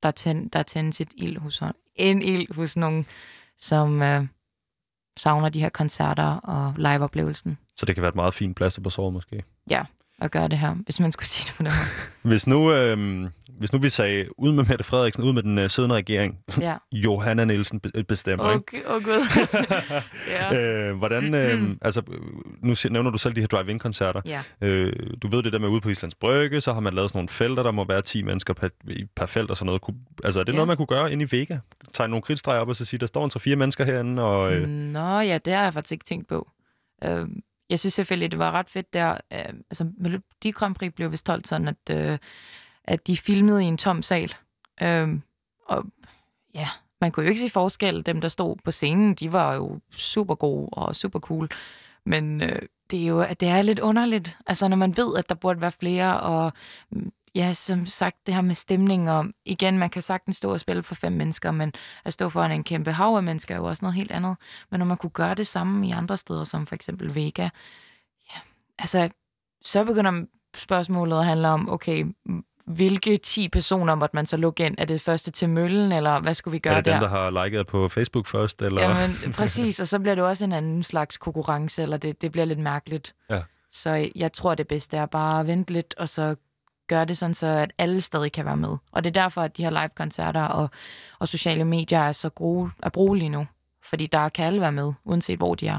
[0.02, 1.62] der, tænd, der tændes et ild hos,
[1.94, 3.06] en ild hos nogen,
[3.58, 4.26] som øh,
[5.16, 8.90] savner de her koncerter og liveoplevelsen Så det kan være et meget fint plaster på
[8.90, 9.44] såret måske.
[10.22, 12.32] At gøre det her, hvis man skulle sige det på den måde.
[12.34, 13.26] Hvis nu, øh,
[13.58, 16.76] hvis nu vi sagde, ud med Mette Frederiksen, ud med den øh, siddende regering, Ja.
[16.92, 18.64] Johanna Nielsen be- bestemmer, ikke?
[18.64, 19.46] Okay, oh gud.
[20.30, 20.54] ja.
[20.90, 22.02] øh, hvordan, øh, altså,
[22.62, 24.20] nu nævner du selv de her drive-in-koncerter.
[24.26, 24.42] ja.
[24.60, 24.92] Øh,
[25.22, 27.28] du ved det der med ude på Islands Brygge, så har man lavet sådan nogle
[27.28, 29.82] felter, der må være 10 mennesker per, i- per felt og sådan noget.
[29.82, 30.54] Kunne, altså, er det Ja.
[30.54, 30.56] ja.
[30.56, 31.58] noget, man kunne gøre inde i Vega?
[31.92, 34.52] Tegne nogle kridtstreger op og så sige, der står en 3-4 mennesker herinde, og...
[34.52, 36.50] Øh, Nå ja, det har jeg faktisk ikke tænkt på.
[37.04, 37.26] Øh,
[37.72, 39.10] jeg synes selvfølgelig, det var ret fedt der.
[39.12, 42.18] Øh, altså, Melodi Grand Prix blev vist holdt sådan, at, øh,
[42.84, 44.34] at de filmede i en tom sal.
[44.82, 45.22] Øhm,
[45.66, 45.84] og
[46.54, 46.68] ja,
[47.00, 48.06] man kunne jo ikke se forskel.
[48.06, 51.48] Dem, der stod på scenen, de var jo super gode og super cool.
[52.04, 55.34] Men øh, det er jo det er lidt underligt, altså når man ved, at der
[55.34, 56.52] burde være flere, og
[56.90, 60.60] mm, ja, som sagt, det her med stemning, og igen, man kan sagtens stå og
[60.60, 61.72] spille for fem mennesker, men
[62.04, 64.36] at stå foran en kæmpe hav af mennesker er jo også noget helt andet.
[64.70, 67.42] Men når man kunne gøre det samme i andre steder, som for eksempel Vega,
[68.34, 68.40] ja,
[68.78, 69.08] altså,
[69.62, 70.24] så begynder
[70.54, 72.06] spørgsmålet at handle om, okay,
[72.66, 74.74] hvilke 10 personer måtte man så lukke ind?
[74.78, 76.92] Er det første til møllen, eller hvad skulle vi gøre er det der?
[76.92, 78.62] dem, der har liket på Facebook først?
[78.62, 78.82] Eller?
[78.82, 82.44] Jamen, præcis, og så bliver det også en anden slags konkurrence, eller det, det bliver
[82.44, 83.14] lidt mærkeligt.
[83.30, 83.42] Ja.
[83.70, 86.36] Så jeg tror, det bedste er bare at vente lidt, og så
[86.88, 88.76] gøre det sådan, så at alle stadig kan være med.
[88.92, 90.70] Og det er derfor, at de her live-koncerter og,
[91.18, 93.46] og sociale medier er så gode at bruge lige nu.
[93.84, 95.78] Fordi der kan alle være med, uanset hvor de er.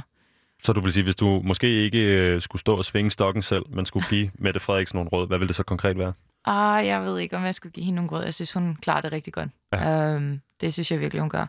[0.64, 3.64] Så du vil sige, hvis du måske ikke øh, skulle stå og svinge stokken selv,
[3.70, 6.14] men skulle give Mette Frederiksen nogle råd, hvad vil det så konkret være?
[6.46, 8.24] Ah, jeg ved ikke, om jeg skulle give hende nogle råd.
[8.24, 9.50] Jeg synes, hun klarer det rigtig godt.
[9.74, 10.14] Ja.
[10.14, 11.46] Øhm, det synes jeg virkelig, hun gør.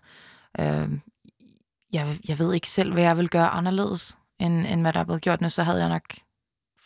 [0.61, 1.01] Øhm,
[1.93, 5.05] jeg, jeg ved ikke selv, hvad jeg vil gøre anderledes, end, end hvad der er
[5.05, 5.51] blevet gjort nu.
[5.51, 6.03] Så havde jeg nok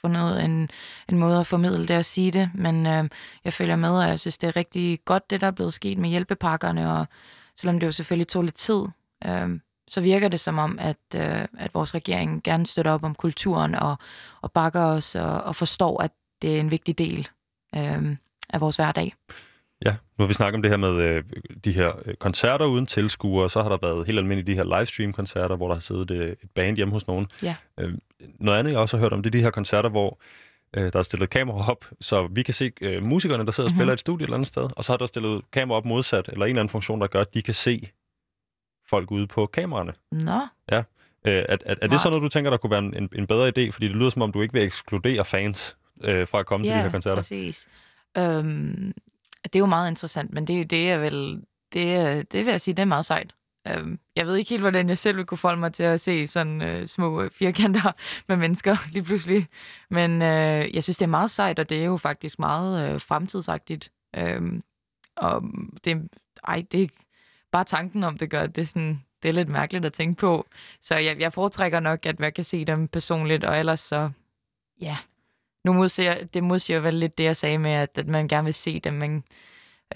[0.00, 0.70] fundet en,
[1.08, 2.50] en måde at formidle det og sige det.
[2.54, 3.08] Men øh,
[3.44, 5.98] jeg følger med, og jeg synes, det er rigtig godt, det der er blevet sket
[5.98, 6.92] med hjælpepakkerne.
[6.92, 7.06] Og
[7.56, 8.84] selvom det jo selvfølgelig tog lidt tid,
[9.26, 13.14] øh, så virker det som om, at, øh, at vores regering gerne støtter op om
[13.14, 13.96] kulturen og,
[14.42, 16.10] og bakker os og, og forstår, at
[16.42, 17.28] det er en vigtig del
[17.76, 18.16] øh,
[18.48, 19.14] af vores hverdag.
[19.84, 21.24] Ja, nu har vi snakket om det her med øh,
[21.64, 25.56] de her øh, koncerter uden tilskuere, så har der været helt almindelige de her livestream-koncerter,
[25.56, 27.26] hvor der har siddet øh, et band hjemme hos nogen.
[27.42, 27.56] Ja.
[27.80, 27.92] Øh,
[28.40, 30.18] noget andet, jeg også har hørt om, det er de her koncerter, hvor
[30.76, 33.72] øh, der er stillet kamera op, så vi kan se øh, musikerne, der sidder og
[33.72, 33.78] Mhm.
[33.78, 35.84] spiller i et studie et eller andet sted, og så har der stillet kamera op
[35.84, 37.88] modsat, eller en eller anden funktion, der gør, at de kan se
[38.90, 39.92] folk ude på kameraerne.
[40.12, 40.40] Nå,
[41.26, 42.00] Øh, er, er, er det Smart.
[42.00, 43.70] sådan noget, du tænker, der kunne være en, en, bedre idé?
[43.70, 46.74] Fordi det lyder som om, du ikke vil ekskludere fans øh, fra at komme til
[46.74, 47.16] de her koncerter.
[47.16, 47.68] præcis.
[48.18, 48.92] Øhm,
[49.52, 51.42] det er jo meget interessant, men det er jo det, jeg vel...
[51.72, 53.34] det, det vil jeg sige, det er meget sejt.
[53.66, 56.26] Øhm, jeg ved ikke helt, hvordan jeg selv vil kunne forholde mig til at se
[56.26, 57.92] sådan øh, små øh, firkanter
[58.28, 59.46] med mennesker lige pludselig.
[59.90, 63.00] Men øh, jeg synes, det er meget sejt, og det er jo faktisk meget øh,
[63.00, 63.92] fremtidsagtigt.
[64.16, 64.42] Øh,
[65.16, 65.42] og
[65.84, 66.08] det,
[66.44, 66.88] ej, det er
[67.52, 70.46] bare tanken om det gør, det er sådan, det er lidt mærkeligt at tænke på.
[70.80, 74.10] Så jeg, jeg foretrækker nok, at man kan se dem personligt, og ellers så,
[74.80, 74.96] ja,
[75.68, 78.54] nu modsiger, det modsiger vel lidt det, jeg sagde med, at, at man gerne vil
[78.54, 79.24] se dem, man,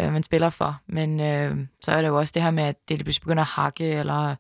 [0.01, 0.81] øh, man spiller for.
[0.87, 3.49] Men øh, så er det jo også det her med, at det pludselig begynder at
[3.49, 4.35] hakke, eller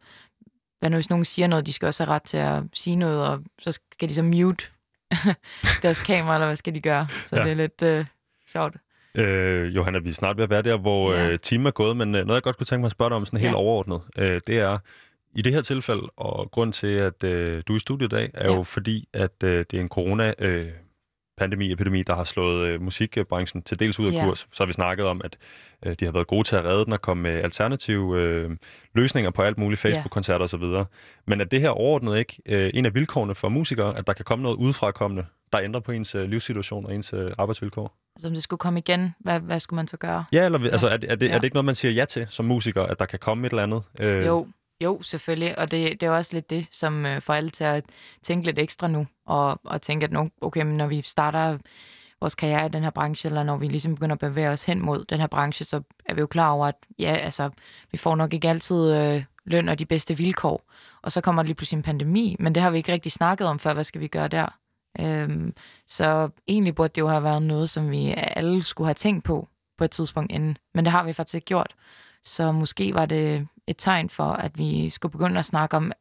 [0.81, 3.27] hvad nu hvis nogen siger noget, de skal også have ret til at sige noget,
[3.27, 4.65] og så skal de så mute
[5.83, 7.07] deres kamera, eller hvad skal de gøre?
[7.25, 7.43] Så ja.
[7.43, 8.05] det er lidt øh,
[8.53, 8.77] sjovt.
[9.15, 11.29] Øh, Johanna, vi er snart ved at være der, hvor Ja.
[11.29, 13.17] øh, timen er gået, men øh, noget, jeg godt kunne tænke mig at spørge dig
[13.17, 13.57] om sådan helt Ja.
[13.59, 14.79] overordnet, øh, det er,
[15.37, 18.31] i det her tilfælde, og grund til, at øh, du er i studiet i dag,
[18.35, 18.57] er Ja.
[18.57, 20.35] jo fordi, at øh, det er en corona...
[20.39, 20.69] Øh,
[21.39, 24.25] pandemi, epidemi, der har slået øh, musikbranchen til dels ud af Ja.
[24.25, 24.39] kurs.
[24.53, 25.37] Så har vi snakket om, at
[25.87, 28.51] øh, de har været gode til at redde den og komme med alternative øh,
[28.95, 30.65] løsninger på alt muligt, Facebook-koncerter osv.
[31.27, 34.25] Men er det her overordnet ikke øh, en af vilkårene for musikere, at der kan
[34.25, 37.97] komme noget udefrakommende, der ændrer på ens øh, livssituation og ens øh, arbejdsvilkår?
[38.17, 40.25] Altså om det skulle komme igen, hvad, hvad skulle man så gøre?
[40.33, 41.35] Ja, eller altså, er, det, er, det, Ja.
[41.35, 43.51] er det ikke noget, man siger ja til som musiker, at der kan komme et
[43.51, 43.83] eller andet?
[44.01, 44.47] Øh, Jo,
[44.83, 45.59] jo, selvfølgelig.
[45.59, 47.85] Og det, det er også lidt det, som øh, får alle til at
[48.23, 49.07] tænke lidt ekstra nu.
[49.27, 51.59] Og, og tænke, at nu, okay, men når vi starter
[52.21, 54.81] vores karriere i den her branche, eller når vi ligesom begynder at bevæge os hen
[54.81, 57.51] mod den her branche, så er vi jo klar over, at ja, altså,
[57.93, 60.71] vi får nok ikke altid øh, løn og de bedste vilkår.
[61.03, 63.47] Og så kommer der lige pludselig en pandemi, men det har vi ikke rigtig snakket
[63.47, 63.75] om før.
[63.75, 64.59] Hvad skal vi gøre der?
[65.01, 65.55] Øhm,
[65.87, 69.49] så egentlig burde det jo have været noget, som vi alle skulle have tænkt på
[69.79, 70.57] på et tidspunkt inden.
[70.75, 71.75] Men det har vi faktisk ikke gjort.
[72.25, 75.93] Så måske var det et tegn for, at vi skulle begynde at snakke om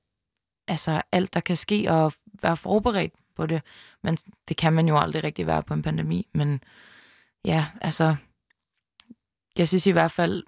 [0.68, 3.62] altså alt, der kan ske, og være forberedt på det.
[4.04, 4.18] Men
[4.48, 6.28] det kan man jo aldrig rigtig være på en pandemi.
[6.34, 6.64] Men
[7.46, 8.16] ja, altså,
[9.58, 10.44] jeg synes i hvert fald,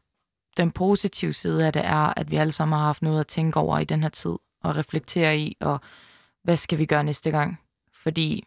[0.57, 3.59] den positive side af det er, at vi alle sammen har haft noget at tænke
[3.59, 5.79] over i den her tid, og reflektere i, og
[6.43, 7.59] hvad skal vi gøre næste gang?
[7.93, 8.43] Fordi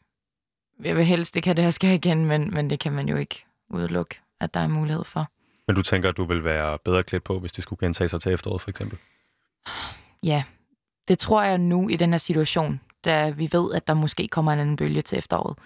[0.85, 3.17] jeg vil helst ikke have det her sker igen, men, men det kan man jo
[3.17, 5.31] ikke udelukke, at der er mulighed for.
[5.67, 8.21] Men du tænker, at du vil være bedre klædt på, hvis det skulle gentage sig
[8.21, 8.99] til efteråret, for eksempel?
[10.23, 10.45] Ja,
[11.09, 14.53] det tror jeg nu i den her situation, da vi ved, at der måske kommer
[14.53, 15.59] en anden bølge til efteråret.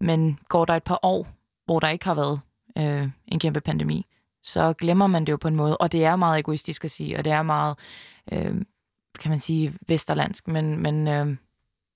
[0.00, 1.28] Men går der et par år,
[1.64, 2.40] hvor der ikke har været
[2.78, 4.06] øh, en kæmpe pandemi,
[4.42, 5.76] så glemmer man det jo på en måde.
[5.76, 7.76] Og det er meget egoistisk at sige, og det er meget,
[8.32, 8.54] øh,
[9.20, 10.48] kan man sige, vesterlandsk.
[10.48, 11.26] Men, men, øh,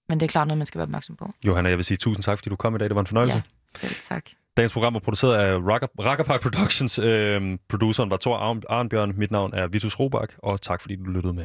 [0.09, 1.31] men det er klart noget, man skal være opmærksom på.
[1.47, 2.89] Johanna, jeg vil sige tusind tak, fordi du kom i dag.
[2.89, 3.43] Det var en fornøjelse.
[3.83, 4.25] Ja, selv tak.
[4.59, 6.99] Dagens program var produceret af Rocker, Rocker Park Productions.
[6.99, 9.13] Øhm, produceren var Thor Arn- Arnbjørn.
[9.17, 11.45] Mit navn er Vitus Robak, og tak fordi du lyttede med.